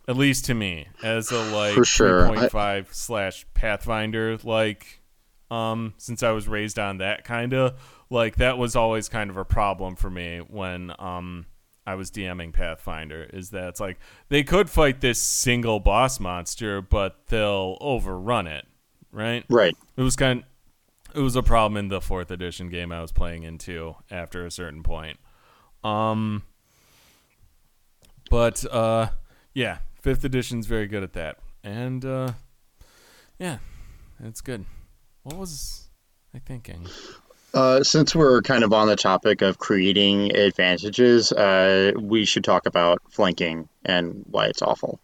[0.06, 2.28] at least to me, as a like For sure.
[2.28, 5.00] 3.5 slash Pathfinder, like,
[5.50, 7.78] um, since I was raised on that kind of
[8.10, 11.46] like that was always kind of a problem for me when um
[11.88, 16.82] I was DMing Pathfinder is that it's like they could fight this single boss monster,
[16.82, 18.66] but they'll overrun it,
[19.10, 19.42] right?
[19.48, 19.74] Right.
[19.96, 20.44] It was kind.
[21.08, 24.44] Of, It was a problem in the fourth edition game I was playing into after
[24.44, 25.18] a certain point.
[25.82, 26.42] Um,
[28.28, 29.08] but uh,
[29.54, 32.32] yeah, fifth edition's very good at that, and uh,
[33.38, 33.60] yeah,
[34.22, 34.66] it's good.
[35.22, 35.88] What was
[36.34, 36.86] I thinking?
[37.54, 42.66] Uh, since we're kind of on the topic of creating advantages, uh, we should talk
[42.66, 45.00] about flanking and why it's awful.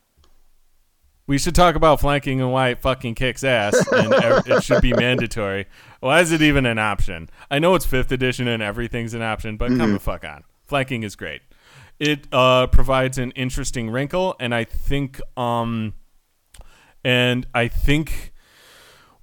[1.26, 4.12] We should talk about flanking and why it fucking kicks ass, and
[4.46, 5.66] it should be mandatory.
[6.00, 7.30] Why is it even an option?
[7.50, 10.44] I know it's fifth edition and everything's an option, but come the fuck on.
[10.66, 11.40] Flanking is great.
[11.98, 15.94] It uh, provides an interesting wrinkle, and I think, um,
[17.02, 18.33] and I think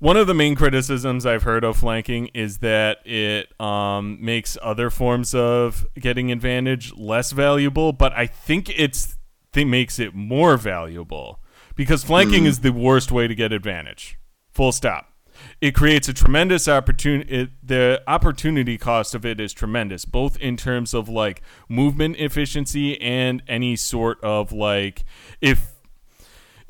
[0.02, 4.90] one of the main criticisms I've heard of flanking is that it um, makes other
[4.90, 9.16] forms of getting advantage less valuable, but I think it's
[9.56, 11.40] it makes it more valuable
[11.76, 14.18] because flanking is the worst way to get advantage.
[14.50, 15.14] Full stop.
[15.62, 17.52] It creates a tremendous opportunity.
[17.62, 23.44] The opportunity cost of it is tremendous, both in terms of like movement efficiency and
[23.48, 25.04] any sort of like
[25.42, 25.71] if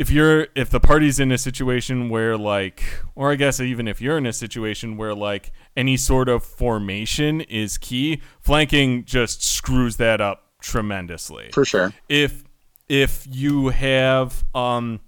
[0.02, 2.84] if you're if the party's in a situation where like
[3.14, 7.41] or i guess even if you're in a situation where like any sort of formation
[7.41, 11.93] is key flanking just screws that up tremendously For sure.
[12.10, 12.43] if
[12.89, 14.99] if you have um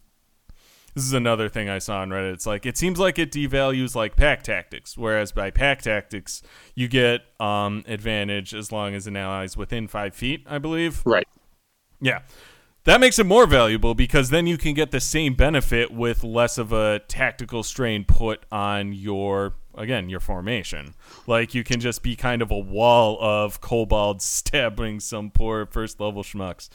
[0.96, 2.34] this is another thing I saw on Reddit.
[2.34, 6.44] It's like it seems like it devalues like pack tactics, whereas by pack tactics
[6.76, 11.02] you get um advantage as long as an ally is within five feet, I believe.
[11.04, 11.28] Right.
[12.00, 12.20] Yeah.
[12.86, 16.58] That makes it more valuable because then you can get the same benefit with less
[16.58, 20.94] of a tactical strain put on your again, your formation.
[21.26, 26.00] Like you can just be kind of a wall of kobolds stabbing some poor first
[26.02, 26.70] level schmucks.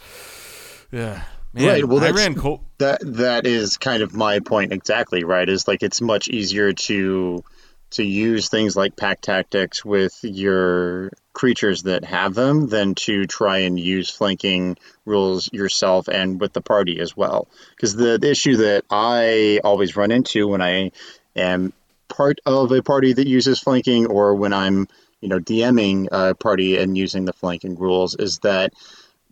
[0.91, 1.25] Yeah.
[1.53, 5.25] Man, Right, well, I that's- ran col- That that is kind of my point exactly,
[5.25, 5.49] right?
[5.49, 7.43] Is like it's much easier to
[7.91, 13.59] to use things like pack tactics with your creatures that have them than to try
[13.59, 17.49] and use flanking rules yourself and with the party as well.
[17.71, 20.91] Because the, the issue that I always run into when I
[21.37, 21.73] am
[22.09, 24.89] part of a party that uses flanking or when I'm
[25.21, 28.73] you know, DMing a party and using the flanking rules is that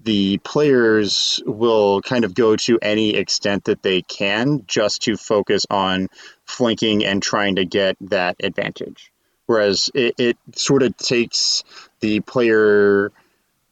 [0.06, 5.66] the players will kind of go to any extent that they can just to focus
[5.68, 6.08] on
[6.44, 9.10] flanking and trying to get that advantage.
[9.46, 11.64] Whereas it, it sort of takes
[11.98, 13.10] the player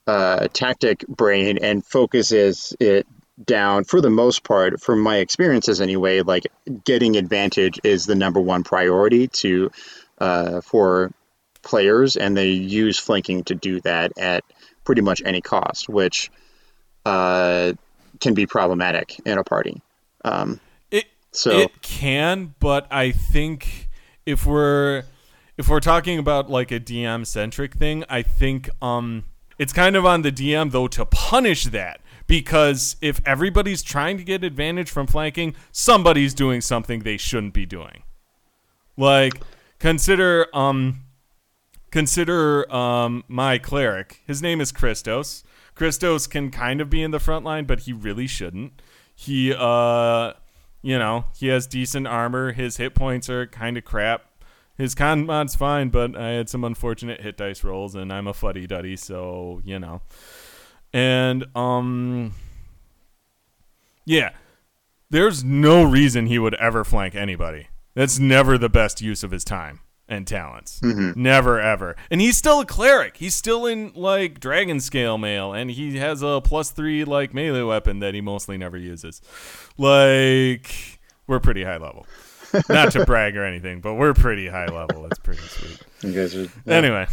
[0.08, 3.06] uh, tactic brain and focuses it
[3.42, 6.46] down for the most part from my experiences anyway like
[6.84, 9.72] getting advantage is the number one priority to
[10.18, 11.10] uh, for
[11.62, 14.44] players and they use flanking to do that at
[14.84, 16.30] pretty much any cost which
[17.06, 17.72] uh,
[18.20, 19.80] can be problematic in a party
[20.24, 20.60] um,
[20.90, 23.88] it so it can but i think
[24.26, 25.04] if we're
[25.56, 29.24] if we're talking about like a dm centric thing i think um
[29.58, 34.24] it's kind of on the dm though to punish that because if everybody's trying to
[34.24, 38.02] get advantage from flanking, somebody's doing something they shouldn't be doing.
[38.96, 39.34] Like
[39.78, 41.00] consider um
[41.94, 44.20] consider um my cleric.
[44.26, 45.44] His name is Christos.
[45.76, 48.82] Christos can kind of be in the front line, but he really shouldn't.
[49.14, 50.32] He uh
[50.82, 52.50] you know, he has decent armor.
[52.50, 54.24] His hit points are kind of crap.
[54.76, 58.34] His con mod's fine, but I had some unfortunate hit dice rolls, and I'm a
[58.34, 60.02] fuddy duddy, so you know.
[60.92, 62.34] And um
[64.04, 64.30] yeah,
[65.10, 67.68] there's no reason he would ever flank anybody.
[67.94, 69.83] That's never the best use of his time
[70.14, 70.80] and talents.
[70.80, 71.20] Mm-hmm.
[71.20, 71.96] Never ever.
[72.10, 73.16] And he's still a cleric.
[73.18, 77.62] He's still in like dragon scale mail and he has a plus 3 like melee
[77.62, 79.20] weapon that he mostly never uses.
[79.76, 82.06] Like we're pretty high level.
[82.68, 85.06] Not to brag or anything, but we're pretty high level.
[85.06, 85.80] It's pretty sweet.
[86.02, 86.74] You guys are yeah.
[86.74, 87.06] Anyway,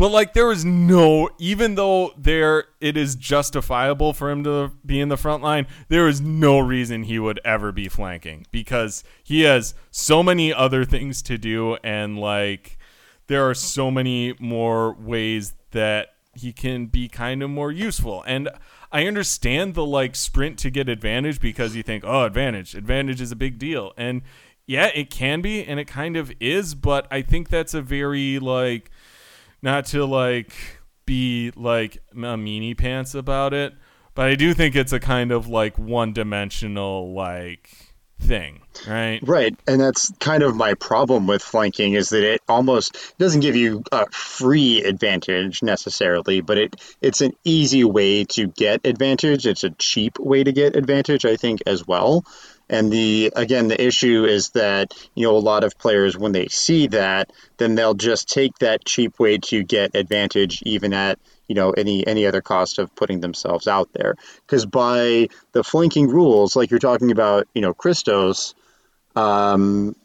[0.00, 4.98] but like there was no even though there it is justifiable for him to be
[4.98, 9.42] in the front line, there is no reason he would ever be flanking because he
[9.42, 12.78] has so many other things to do and like
[13.26, 18.24] there are so many more ways that he can be kind of more useful.
[18.26, 18.48] And
[18.90, 22.74] I understand the like sprint to get advantage because you think, "Oh, advantage.
[22.74, 24.22] Advantage is a big deal." And
[24.66, 28.38] yeah, it can be and it kind of is, but I think that's a very
[28.38, 28.90] like
[29.62, 30.52] not to like
[31.06, 33.74] be like a meanie pants about it,
[34.14, 37.70] but I do think it's a kind of like one dimensional like
[38.20, 39.18] thing, right?
[39.22, 43.56] Right, and that's kind of my problem with flanking is that it almost doesn't give
[43.56, 49.46] you a free advantage necessarily, but it it's an easy way to get advantage.
[49.46, 52.24] It's a cheap way to get advantage, I think, as well.
[52.70, 56.46] And the again, the issue is that you know a lot of players when they
[56.46, 61.18] see that, then they'll just take that cheap way to get advantage, even at
[61.48, 64.14] you know any any other cost of putting themselves out there.
[64.46, 68.54] Because by the flanking rules, like you're talking about, you know, Christos,
[69.16, 69.96] um,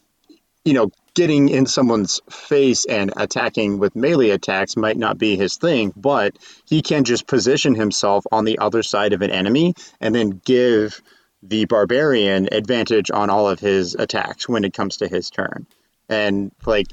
[0.63, 5.57] you know, getting in someone's face and attacking with melee attacks might not be his
[5.57, 6.35] thing, but
[6.65, 11.03] he can just position himself on the other side of an enemy and then give
[11.43, 15.65] the barbarian advantage on all of his attacks when it comes to his turn.
[16.09, 16.87] And like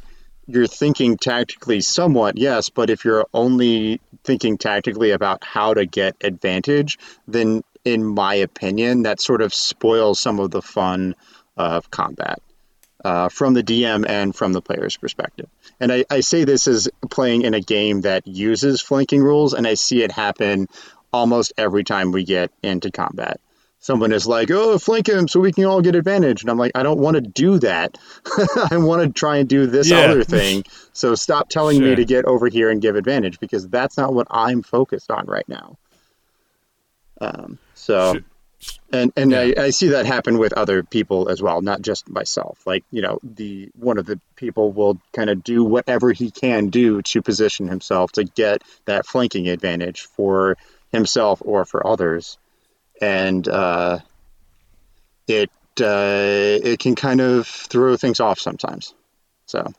[0.47, 6.16] you're thinking tactically somewhat, yes, but if you're only thinking tactically about how to get
[6.20, 11.14] advantage, then in my opinion, that sort of spoils some of the fun
[11.57, 12.40] of combat.
[13.05, 15.49] Uh, from the DM and from the player's perspective.
[15.80, 19.66] And I, I say this as playing in a game that uses flanking rules, and
[19.66, 20.68] I see it happen
[21.12, 23.40] almost every time we get into combat
[23.83, 26.72] someone is like, "Oh, flank him so we can all get advantage," and I'm like,
[26.74, 27.99] "I don't want to do that.
[28.70, 29.99] I want to try and do this yeah.
[29.99, 30.64] other thing.
[30.95, 31.91] So stop telling sure.
[31.91, 35.26] me to get over here and give advantage because that's not what I'm focused on
[35.26, 35.76] right now."
[37.20, 38.18] Um, so.
[38.93, 39.41] And and yeah.
[39.41, 42.64] I, I see that happen with other people as well, not just myself.
[42.64, 46.68] Like you know, the one of the people will kind of do whatever he can
[46.68, 50.57] do to position himself to get that flanking advantage for
[50.93, 52.39] himself or for others
[53.01, 53.98] and uh,
[55.27, 55.51] it
[55.81, 58.94] uh, it can kind of throw things off sometimes.
[59.47, 59.73] So.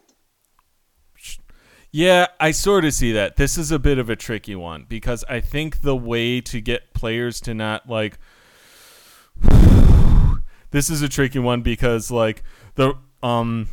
[1.96, 3.36] Yeah, I sort of see that.
[3.36, 6.96] This is a bit of a tricky one because I think the way to get
[6.96, 8.18] players to not like
[10.72, 12.42] this is a tricky one because like
[12.76, 13.68] the um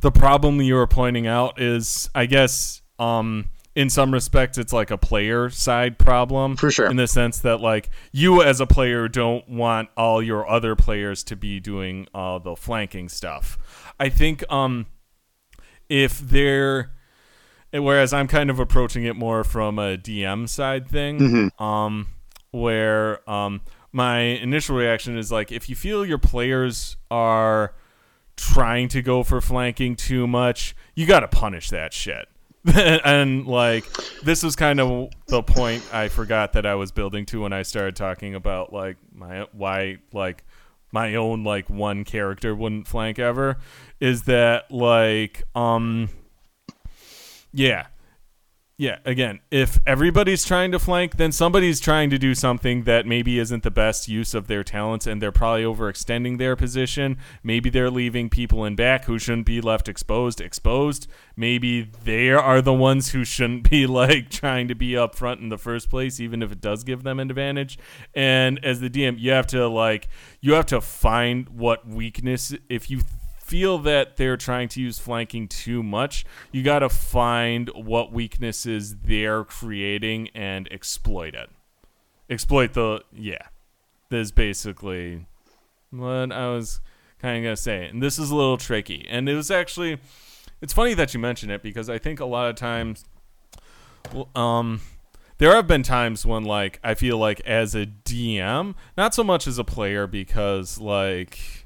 [0.00, 3.46] the problem you were pointing out is I guess um
[3.76, 6.90] in some respects it's like a player side problem for sure.
[6.90, 11.22] in the sense that like you as a player don't want all your other players
[11.22, 13.92] to be doing all the flanking stuff.
[14.00, 14.86] I think um
[15.88, 16.90] if they're
[17.72, 21.62] whereas i'm kind of approaching it more from a dm side thing mm-hmm.
[21.62, 22.08] um
[22.50, 23.60] where um
[23.92, 27.74] my initial reaction is like if you feel your players are
[28.36, 32.28] trying to go for flanking too much you got to punish that shit
[32.74, 33.84] and like
[34.24, 37.62] this was kind of the point I forgot that I was building to when I
[37.62, 40.42] started talking about like my why like
[40.90, 43.58] my own like one character wouldn't flank ever
[44.00, 46.08] is that like um
[47.52, 47.86] yeah
[48.78, 53.38] yeah, again, if everybody's trying to flank, then somebody's trying to do something that maybe
[53.38, 57.16] isn't the best use of their talents and they're probably overextending their position.
[57.42, 61.08] Maybe they're leaving people in back who shouldn't be left exposed exposed.
[61.36, 65.48] Maybe they are the ones who shouldn't be like trying to be up front in
[65.48, 67.78] the first place even if it does give them an advantage.
[68.14, 70.08] And as the DM, you have to like
[70.42, 73.00] you have to find what weakness if you
[73.46, 78.96] feel that they're trying to use flanking too much, you got to find what weaknesses
[78.96, 81.48] they're creating and exploit it.
[82.28, 83.46] Exploit the yeah.
[84.08, 85.26] This is basically
[85.90, 86.80] what I was
[87.20, 89.06] kind of gonna say, and this is a little tricky.
[89.08, 89.98] And it was actually,
[90.60, 93.04] it's funny that you mention it because I think a lot of times,
[94.34, 94.80] um,
[95.38, 99.46] there have been times when like I feel like as a DM, not so much
[99.46, 101.65] as a player because like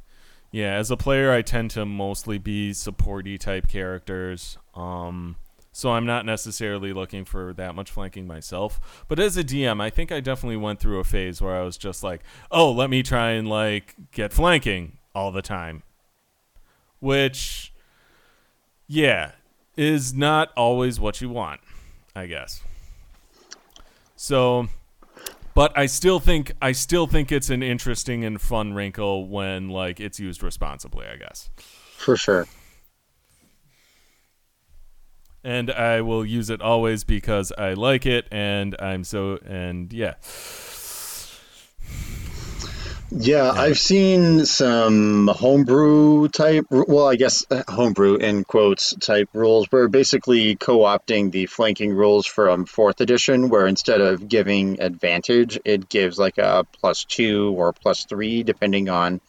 [0.51, 4.59] yeah, as a player, I tend to mostly be supporty type characters.
[4.75, 5.37] Um,
[5.73, 9.05] so I'm not necessarily looking for that much flanking myself.
[9.07, 11.77] But as a DM, I think I definitely went through a phase where I was
[11.77, 15.85] just like, "Oh, let me try and like get flanking all the time,"
[16.99, 17.73] which,
[18.89, 19.33] yeah,
[19.77, 21.61] is not always what you want,
[22.15, 22.63] I guess.
[24.17, 24.69] So
[25.61, 30.01] but I still think I still think it's an interesting and fun wrinkle when like
[30.01, 31.51] it's used responsibly, I guess.
[31.99, 32.47] For sure.
[35.45, 40.15] And I will use it always because I like it and I'm so and yeah.
[43.13, 49.67] Yeah, I've seen some homebrew type, well, I guess uh, homebrew in quotes type rules
[49.71, 55.59] where basically co opting the flanking rules from fourth edition, where instead of giving advantage,
[55.65, 59.21] it gives like a plus two or plus three, depending on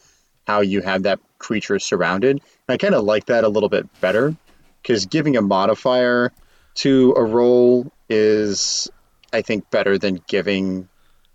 [0.45, 2.39] how you have that creature surrounded.
[2.67, 4.35] And I kind of like that a little bit better
[4.83, 6.31] because giving a modifier
[6.75, 8.91] to a roll is,
[9.33, 10.87] I think, better than giving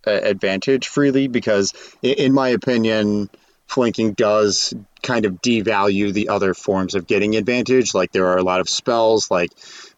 [0.07, 1.73] advantage freely because,
[2.03, 3.31] in my opinion,
[3.66, 7.95] flanking does kind of devalue the other forms of getting advantage.
[7.95, 9.51] Like there are a lot of spells, like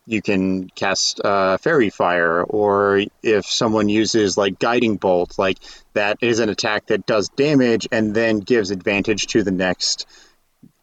[0.06, 5.59] you can cast uh, Faerie Fire, or if someone uses like Guiding Bolt, like
[5.93, 10.06] that is an attack that does damage and then gives advantage to the next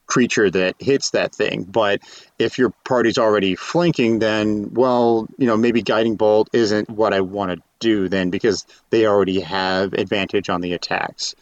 [0.06, 1.64] creature that hits that thing.
[1.64, 2.02] But
[2.38, 7.22] if your party's already flanking, then, well, you know, maybe Guiding Bolt isn't what I
[7.22, 11.35] want to do then because they already have advantage on the attacks.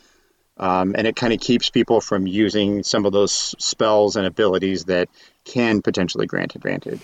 [0.57, 4.85] Um, and it kind of keeps people from using some of those spells and abilities
[4.85, 5.09] that
[5.45, 7.01] can potentially grant advantage.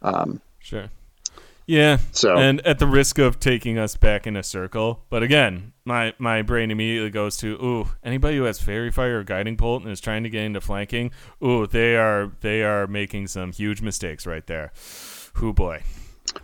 [0.00, 0.88] Um, sure.
[1.66, 1.98] Yeah.
[2.12, 6.14] So and at the risk of taking us back in a circle, but again, my
[6.18, 9.92] my brain immediately goes to ooh, anybody who has Faerie Fire or Guiding Bolt and
[9.92, 11.10] is trying to get into flanking,
[11.44, 14.72] ooh, they are they are making some huge mistakes right there.
[15.34, 15.82] Who boy.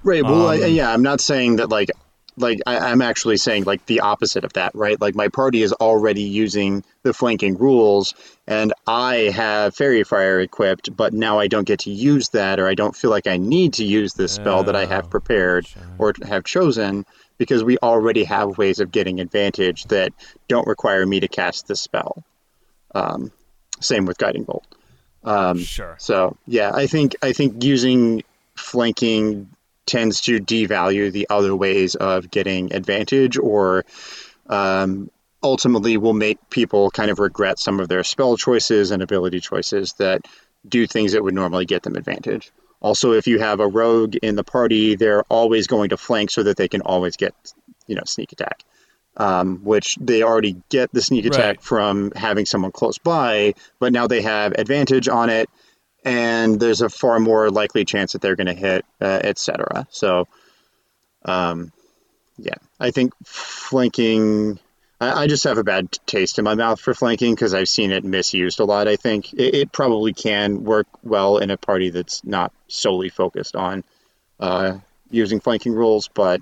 [0.02, 0.23] Right.
[0.23, 1.90] Well, um, I, yeah, I'm not saying that like
[2.36, 5.01] like I, am actually saying like the opposite of that, right?
[5.01, 8.15] Like my party is already using the flanking rules,
[8.47, 12.66] and I have Faerie Fire equipped, but now I don't get to use that, or
[12.66, 15.09] I don't feel like I need to use this spell oh, that I have oh,
[15.09, 15.82] prepared sure.
[15.98, 17.06] or have chosen
[17.39, 20.12] because we already have ways of getting advantage that
[20.48, 22.24] don't require me to cast the spell.
[22.94, 23.32] Um,
[23.81, 24.66] same with Guiding Bolt.
[25.24, 25.97] Um, sure.
[25.98, 28.23] So yeah, I think I think using
[28.55, 29.51] flanking
[29.86, 33.85] tends to devalue the other ways of getting advantage or
[34.48, 35.11] um,
[35.43, 39.93] ultimately will make people kind of regret some of their spell choices and ability choices
[39.94, 40.27] that
[40.66, 42.51] do things that would normally get them advantage.
[42.81, 46.43] Also, if you have a rogue in the party, they're always going to flank so
[46.43, 47.35] that they can always get,
[47.86, 48.62] you know, sneak attack,
[49.16, 51.62] um, which they already get the sneak attack right.
[51.62, 55.48] from having someone close by, but now they have advantage on it
[56.05, 59.87] and there's a far more likely chance that they're going to hit, uh, etc.
[59.91, 60.29] So,
[61.25, 61.73] um,
[62.37, 64.59] yeah, I think flanking.
[65.01, 67.91] I, I, just have a bad taste in my mouth for flanking because I've seen
[67.91, 68.87] it misused a lot.
[68.87, 73.57] I think it, it, probably can work well in a party that's not solely focused
[73.57, 73.85] on
[74.39, 74.79] uh,
[75.11, 76.41] using flanking rules, but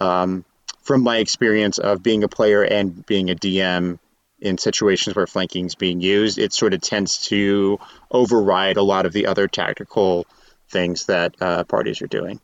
[0.00, 0.44] um,
[0.82, 3.98] from my experience of being a player and being a DM,
[4.40, 7.78] in situations where flanking is being used, it sort of tends to
[8.10, 10.26] override a lot of the other tactical
[10.68, 12.40] things that uh, parties are doing.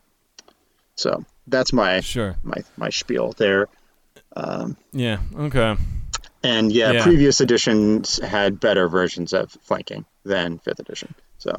[0.96, 3.68] So that's my sure my my spiel there.
[4.36, 5.18] Um, yeah.
[5.34, 5.76] Okay.
[6.42, 11.14] And yeah, yeah, previous editions had better versions of flanking than fifth edition.
[11.38, 11.54] So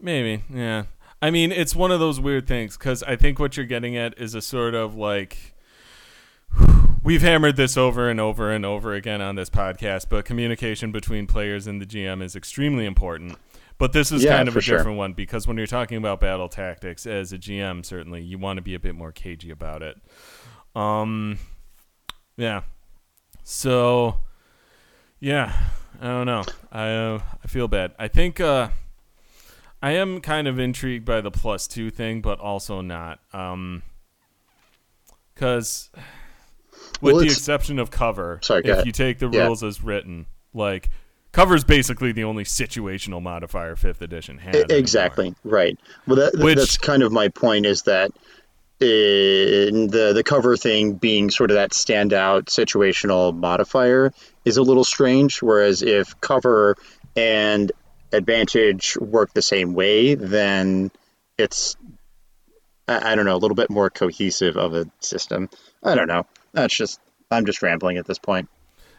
[0.00, 0.84] maybe, yeah.
[1.20, 4.18] I mean, it's one of those weird things because I think what you're getting at
[4.18, 5.54] is a sort of like
[7.02, 11.26] we've hammered this over and over and over again on this podcast, but communication between
[11.26, 13.36] players and the GM is extremely important.
[13.78, 14.78] But this is Yeah, kind of a sure.
[14.78, 18.58] different one because when you're talking about battle tactics as a GM, certainly you want
[18.58, 19.96] to be a bit more cagey about it.
[20.76, 21.38] Um,
[22.36, 22.62] yeah.
[23.42, 24.18] So,
[25.18, 25.52] yeah,
[26.00, 26.44] I don't know.
[26.70, 27.92] I uh, I feel bad.
[27.98, 28.68] I think uh,
[29.82, 33.18] I am kind of intrigued by the plus two thing, but also not.
[33.32, 33.82] Um,
[35.34, 35.90] because
[37.02, 39.44] with Well, the exception of cover, Sorry, if you take the Yeah.
[39.46, 40.88] rules as written, like
[41.32, 44.54] cover is basically the only situational modifier fifth edition has.
[44.54, 44.78] E- anymore.
[44.78, 45.78] Exactly right.
[46.06, 47.66] Well, that, Which- that's kind of my point.
[47.66, 48.12] Is that
[48.80, 54.12] uh, in the the cover thing being sort of that standout situational modifier
[54.44, 55.40] is a little strange.
[55.42, 56.76] Whereas if cover
[57.16, 57.70] and
[58.12, 60.90] advantage work the same way, then
[61.38, 61.76] it's
[62.88, 65.48] I, I don't know a little bit more cohesive of a system.
[65.82, 66.26] I don't know.
[66.52, 67.00] That's just
[67.30, 68.48] I'm just rambling at this point.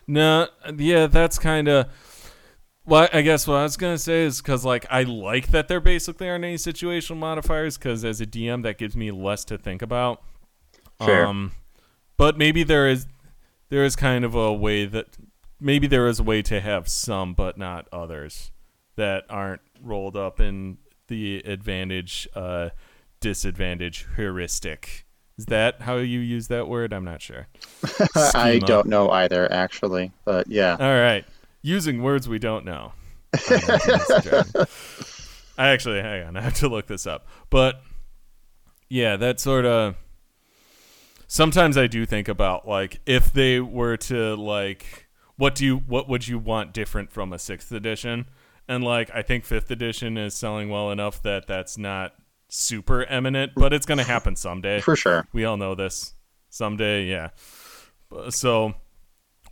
[0.07, 0.47] No,
[0.77, 1.88] yeah, that's kind of.
[2.85, 5.80] Well, I guess what I was gonna say is because like I like that there
[5.80, 9.81] basically aren't any situational modifiers because as a DM that gives me less to think
[9.81, 10.21] about.
[10.99, 11.27] Fair.
[11.27, 11.53] Um,
[12.17, 13.07] but maybe there is
[13.69, 15.17] there is kind of a way that
[15.59, 18.51] maybe there is a way to have some but not others
[18.95, 20.77] that aren't rolled up in
[21.07, 22.69] the advantage uh,
[23.19, 25.02] disadvantage heuristic.
[25.38, 26.93] Is that how you use that word?
[26.93, 27.47] I'm not sure.
[28.15, 30.11] I don't know either, actually.
[30.26, 30.77] But yeah.
[30.80, 31.26] All right.
[31.61, 32.93] Using words we don't know.
[33.34, 35.49] on Dungeons and Dragons.
[35.57, 36.38] I actually, hang on.
[36.38, 37.27] I have to look this up.
[37.49, 37.81] But
[38.89, 39.95] yeah, that sort of.
[41.27, 46.07] Sometimes I do think about like if they were to like, what do you, what
[46.07, 48.27] would you want different from a sixth edition?
[48.68, 52.14] And like, I think fifth edition is selling well enough that that's not
[52.53, 54.80] super eminent, but it's going to happen someday.
[54.80, 55.27] For sure.
[55.34, 56.13] We all know this.
[56.49, 57.30] Someday, yeah.
[58.30, 58.75] So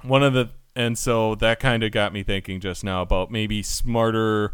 [0.03, 3.61] one of the and so that kind of got me thinking just now about maybe
[3.61, 4.53] smarter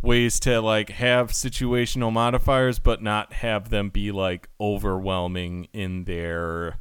[0.00, 6.80] ways to like have situational modifiers but not have them be like overwhelming in their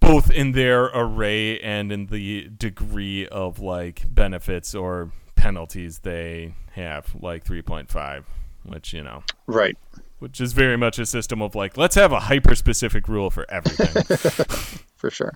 [0.00, 7.14] both in their array and in the degree of like benefits or penalties they have
[7.20, 8.24] like 3.5
[8.64, 9.76] which you know Right.
[10.18, 13.46] which is very much a system of like let's have a hyper specific rule for
[13.50, 14.02] everything
[14.96, 15.34] For sure.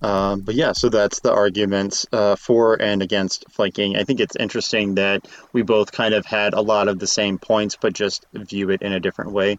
[0.00, 3.96] Um, but yeah, so that's the arguments uh, for and against flanking.
[3.96, 7.38] I think it's interesting that we both kind of had a lot of the same
[7.38, 9.58] points, but just view it in a different way.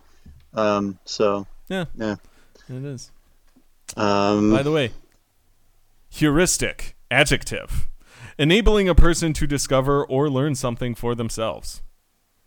[0.54, 2.16] Um, so yeah yeah.
[2.70, 3.10] it is
[3.96, 4.92] Um, By the way,
[6.14, 7.88] heuristic, adjective,
[8.38, 11.82] enabling a person to discover or learn something for themselves.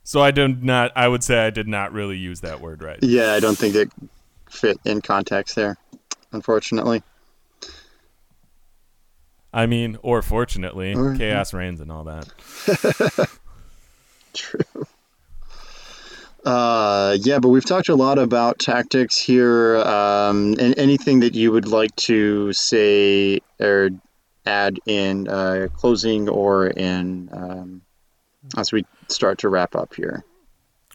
[0.04, 0.92] So I did not.
[0.94, 2.98] I would say I did not really use that word right.
[3.02, 3.90] yeah, I don't think it
[4.48, 5.76] fit in context there,
[6.32, 7.02] unfortunately.
[9.52, 12.28] I mean, or fortunately, Or- chaos reigns and all that.
[14.34, 14.60] True.
[16.46, 19.78] Uh, yeah, but we've talked a lot about tactics here.
[19.78, 23.90] Um, and anything that you would like to say or
[24.46, 27.82] add in uh, closing or in um,
[28.56, 30.24] as we start to wrap up here.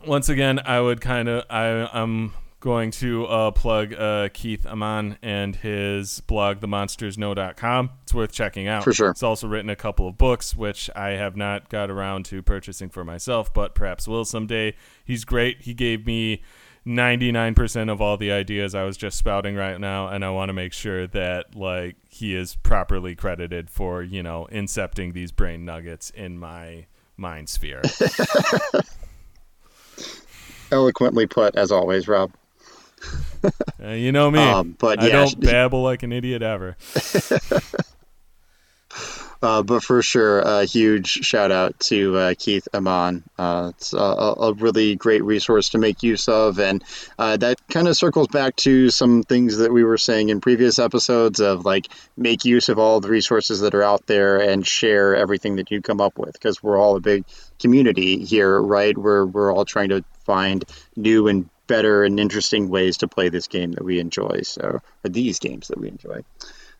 [0.07, 1.43] Once again, I would kind of.
[1.49, 7.89] I I'm going to uh, plug uh, Keith Ammann and his blog, themonstersknow.com.
[8.03, 8.83] It's worth checking out.
[8.83, 9.09] For sure.
[9.09, 12.89] It's also written a couple of books, which I have not got around to purchasing
[12.89, 14.75] for myself, but perhaps will someday.
[15.03, 15.63] He's great.
[15.63, 16.43] He gave me
[16.85, 20.53] 99% of all the ideas I was just spouting right now, and I want to
[20.53, 26.11] make sure that like he is properly credited for you know incepting these brain nuggets
[26.11, 26.85] in my
[27.17, 27.81] mind sphere.
[30.71, 32.31] Eloquently put, as always, Rob.
[33.83, 34.37] Uh, you know me.
[34.37, 36.77] Um, but I yeah, don't babble like an idiot ever.
[39.43, 43.23] Uh, but for sure, a huge shout out to uh, Keith Ammann.
[43.39, 46.83] Uh, it's a, a a really great resource to make use of, and
[47.17, 50.77] uh, that kind of circles back to some things that we were saying in previous
[50.77, 55.15] episodes of like make use of all the resources that are out there and share
[55.15, 57.25] everything that you come up with because we're all a big
[57.59, 58.95] community here, right?
[58.95, 60.63] We're we're all trying to find
[60.95, 64.41] new and better and interesting ways to play this game that we enjoy.
[64.43, 66.21] So, or these games that we enjoy.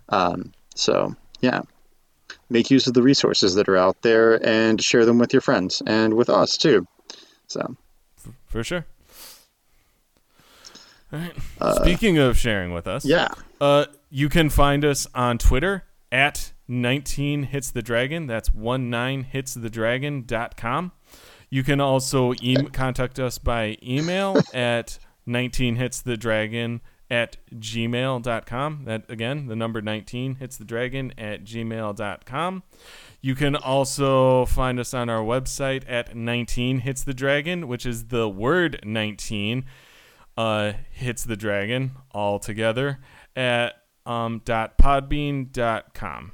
[0.09, 1.61] Um, so, yeah
[2.51, 5.81] make use of the resources that are out there and share them with your friends
[5.85, 6.85] and with us too.
[7.47, 7.77] So,
[8.45, 8.85] For sure.
[11.11, 11.35] All right.
[11.81, 13.27] Speaking of sharing with us, yeah,
[13.59, 18.27] uh, you can find us on Twitter at 19 hits the dragon.
[18.27, 20.91] That's 19hitsthedragon.com.
[21.51, 24.97] You can also e- contact us by email at
[25.27, 26.79] 19hitsthedragon
[27.11, 28.85] at gmail.com.
[28.85, 32.63] That again, the number 19 hits the dragon at gmail.com.
[33.19, 38.05] You can also find us on our website at 19 hits the dragon, which is
[38.05, 39.65] the word 19
[40.37, 42.99] uh, hits the dragon all together
[43.35, 43.73] at
[44.05, 46.31] um, dot podbean.com.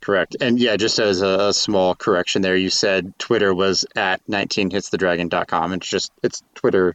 [0.00, 0.36] Correct.
[0.40, 5.72] And yeah, just as a, a, small correction there, you said Twitter was at 19hitsthedragon.com.
[5.72, 6.94] It's just, it's Twitter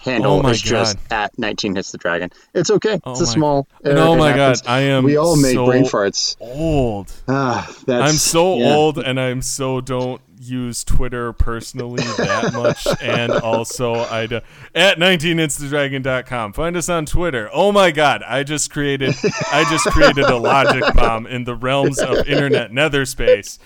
[0.00, 2.30] handle Oh is just at 19 hits the dragon.
[2.54, 3.00] It's okay.
[3.04, 3.68] Oh it's a small.
[3.84, 3.98] Error.
[3.98, 4.62] oh my happens.
[4.62, 6.36] God, I am We all make so brain farts.
[6.40, 7.12] Old.
[7.28, 8.74] Ah, that's, I'm so yeah.
[8.74, 12.86] old and I'm so don't use Twitter personally that much.
[13.02, 14.40] and also, I do,
[14.74, 16.52] at 19instadragon.com.
[16.54, 17.50] Find us on Twitter.
[17.52, 19.14] Oh my God, I just created
[19.52, 23.58] I just created a logic bomb in the realms of internet nether space.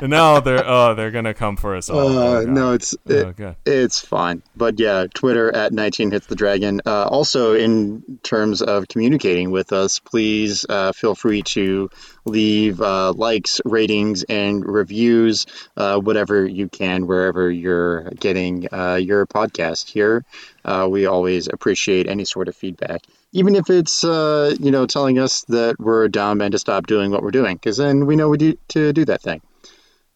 [0.00, 2.16] And now they're oh they're gonna come for us all.
[2.16, 4.42] Uh, Oh, no, it's it, Oh, it's fine.
[4.56, 6.80] But yeah, Twitter at 19 hits the dragon.
[6.86, 11.90] Uh, also, in terms of communicating with us, please uh, feel free to
[12.24, 15.46] leave uh, likes, ratings, and reviews,
[15.76, 20.24] uh, whatever you can, wherever you're getting uh, your podcast here.
[20.64, 25.20] Uh, we always appreciate any sort of feedback, even if it's uh, you know telling
[25.20, 28.28] us that we're dumb and to stop doing what we're doing, because then we know
[28.28, 29.40] we do to do that thing.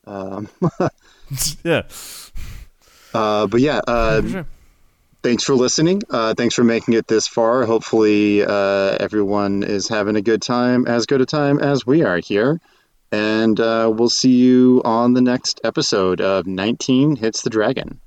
[0.05, 0.49] Um,
[1.63, 1.83] yeah.
[3.15, 4.47] uh, but yeah, uh, For sure.
[5.23, 6.03] thanks for listening.
[6.11, 7.65] Uh, thanks for making it this far.
[7.65, 12.19] Hopefully, uh, everyone is having a good time, as good a time as we are
[12.19, 12.61] here.
[13.13, 18.01] And uh, we'll see you on the next episode of 19 Hits the Dragon.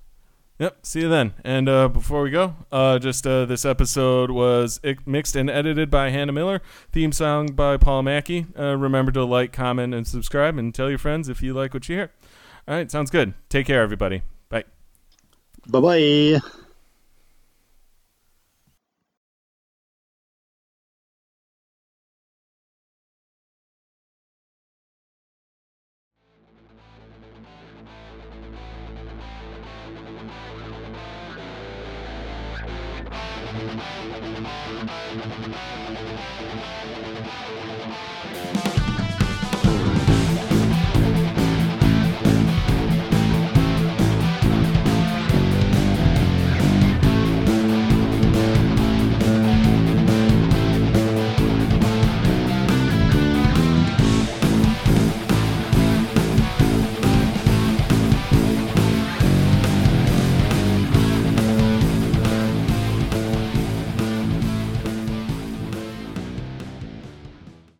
[0.57, 0.77] Yep.
[0.83, 1.33] See you then.
[1.43, 6.09] And uh, before we go, uh, just uh, this episode was mixed and edited by
[6.09, 6.61] Hannah Miller.
[6.91, 8.47] Theme song by Paul Mackey.
[8.57, 11.87] Uh, remember to like, comment, and subscribe, and tell your friends if you like what
[11.87, 12.11] you hear.
[12.67, 12.89] All right.
[12.89, 13.33] Sounds good.
[13.49, 14.21] Take care, everybody.
[14.49, 14.63] Bye.
[15.67, 15.79] Bye
[16.39, 16.39] bye.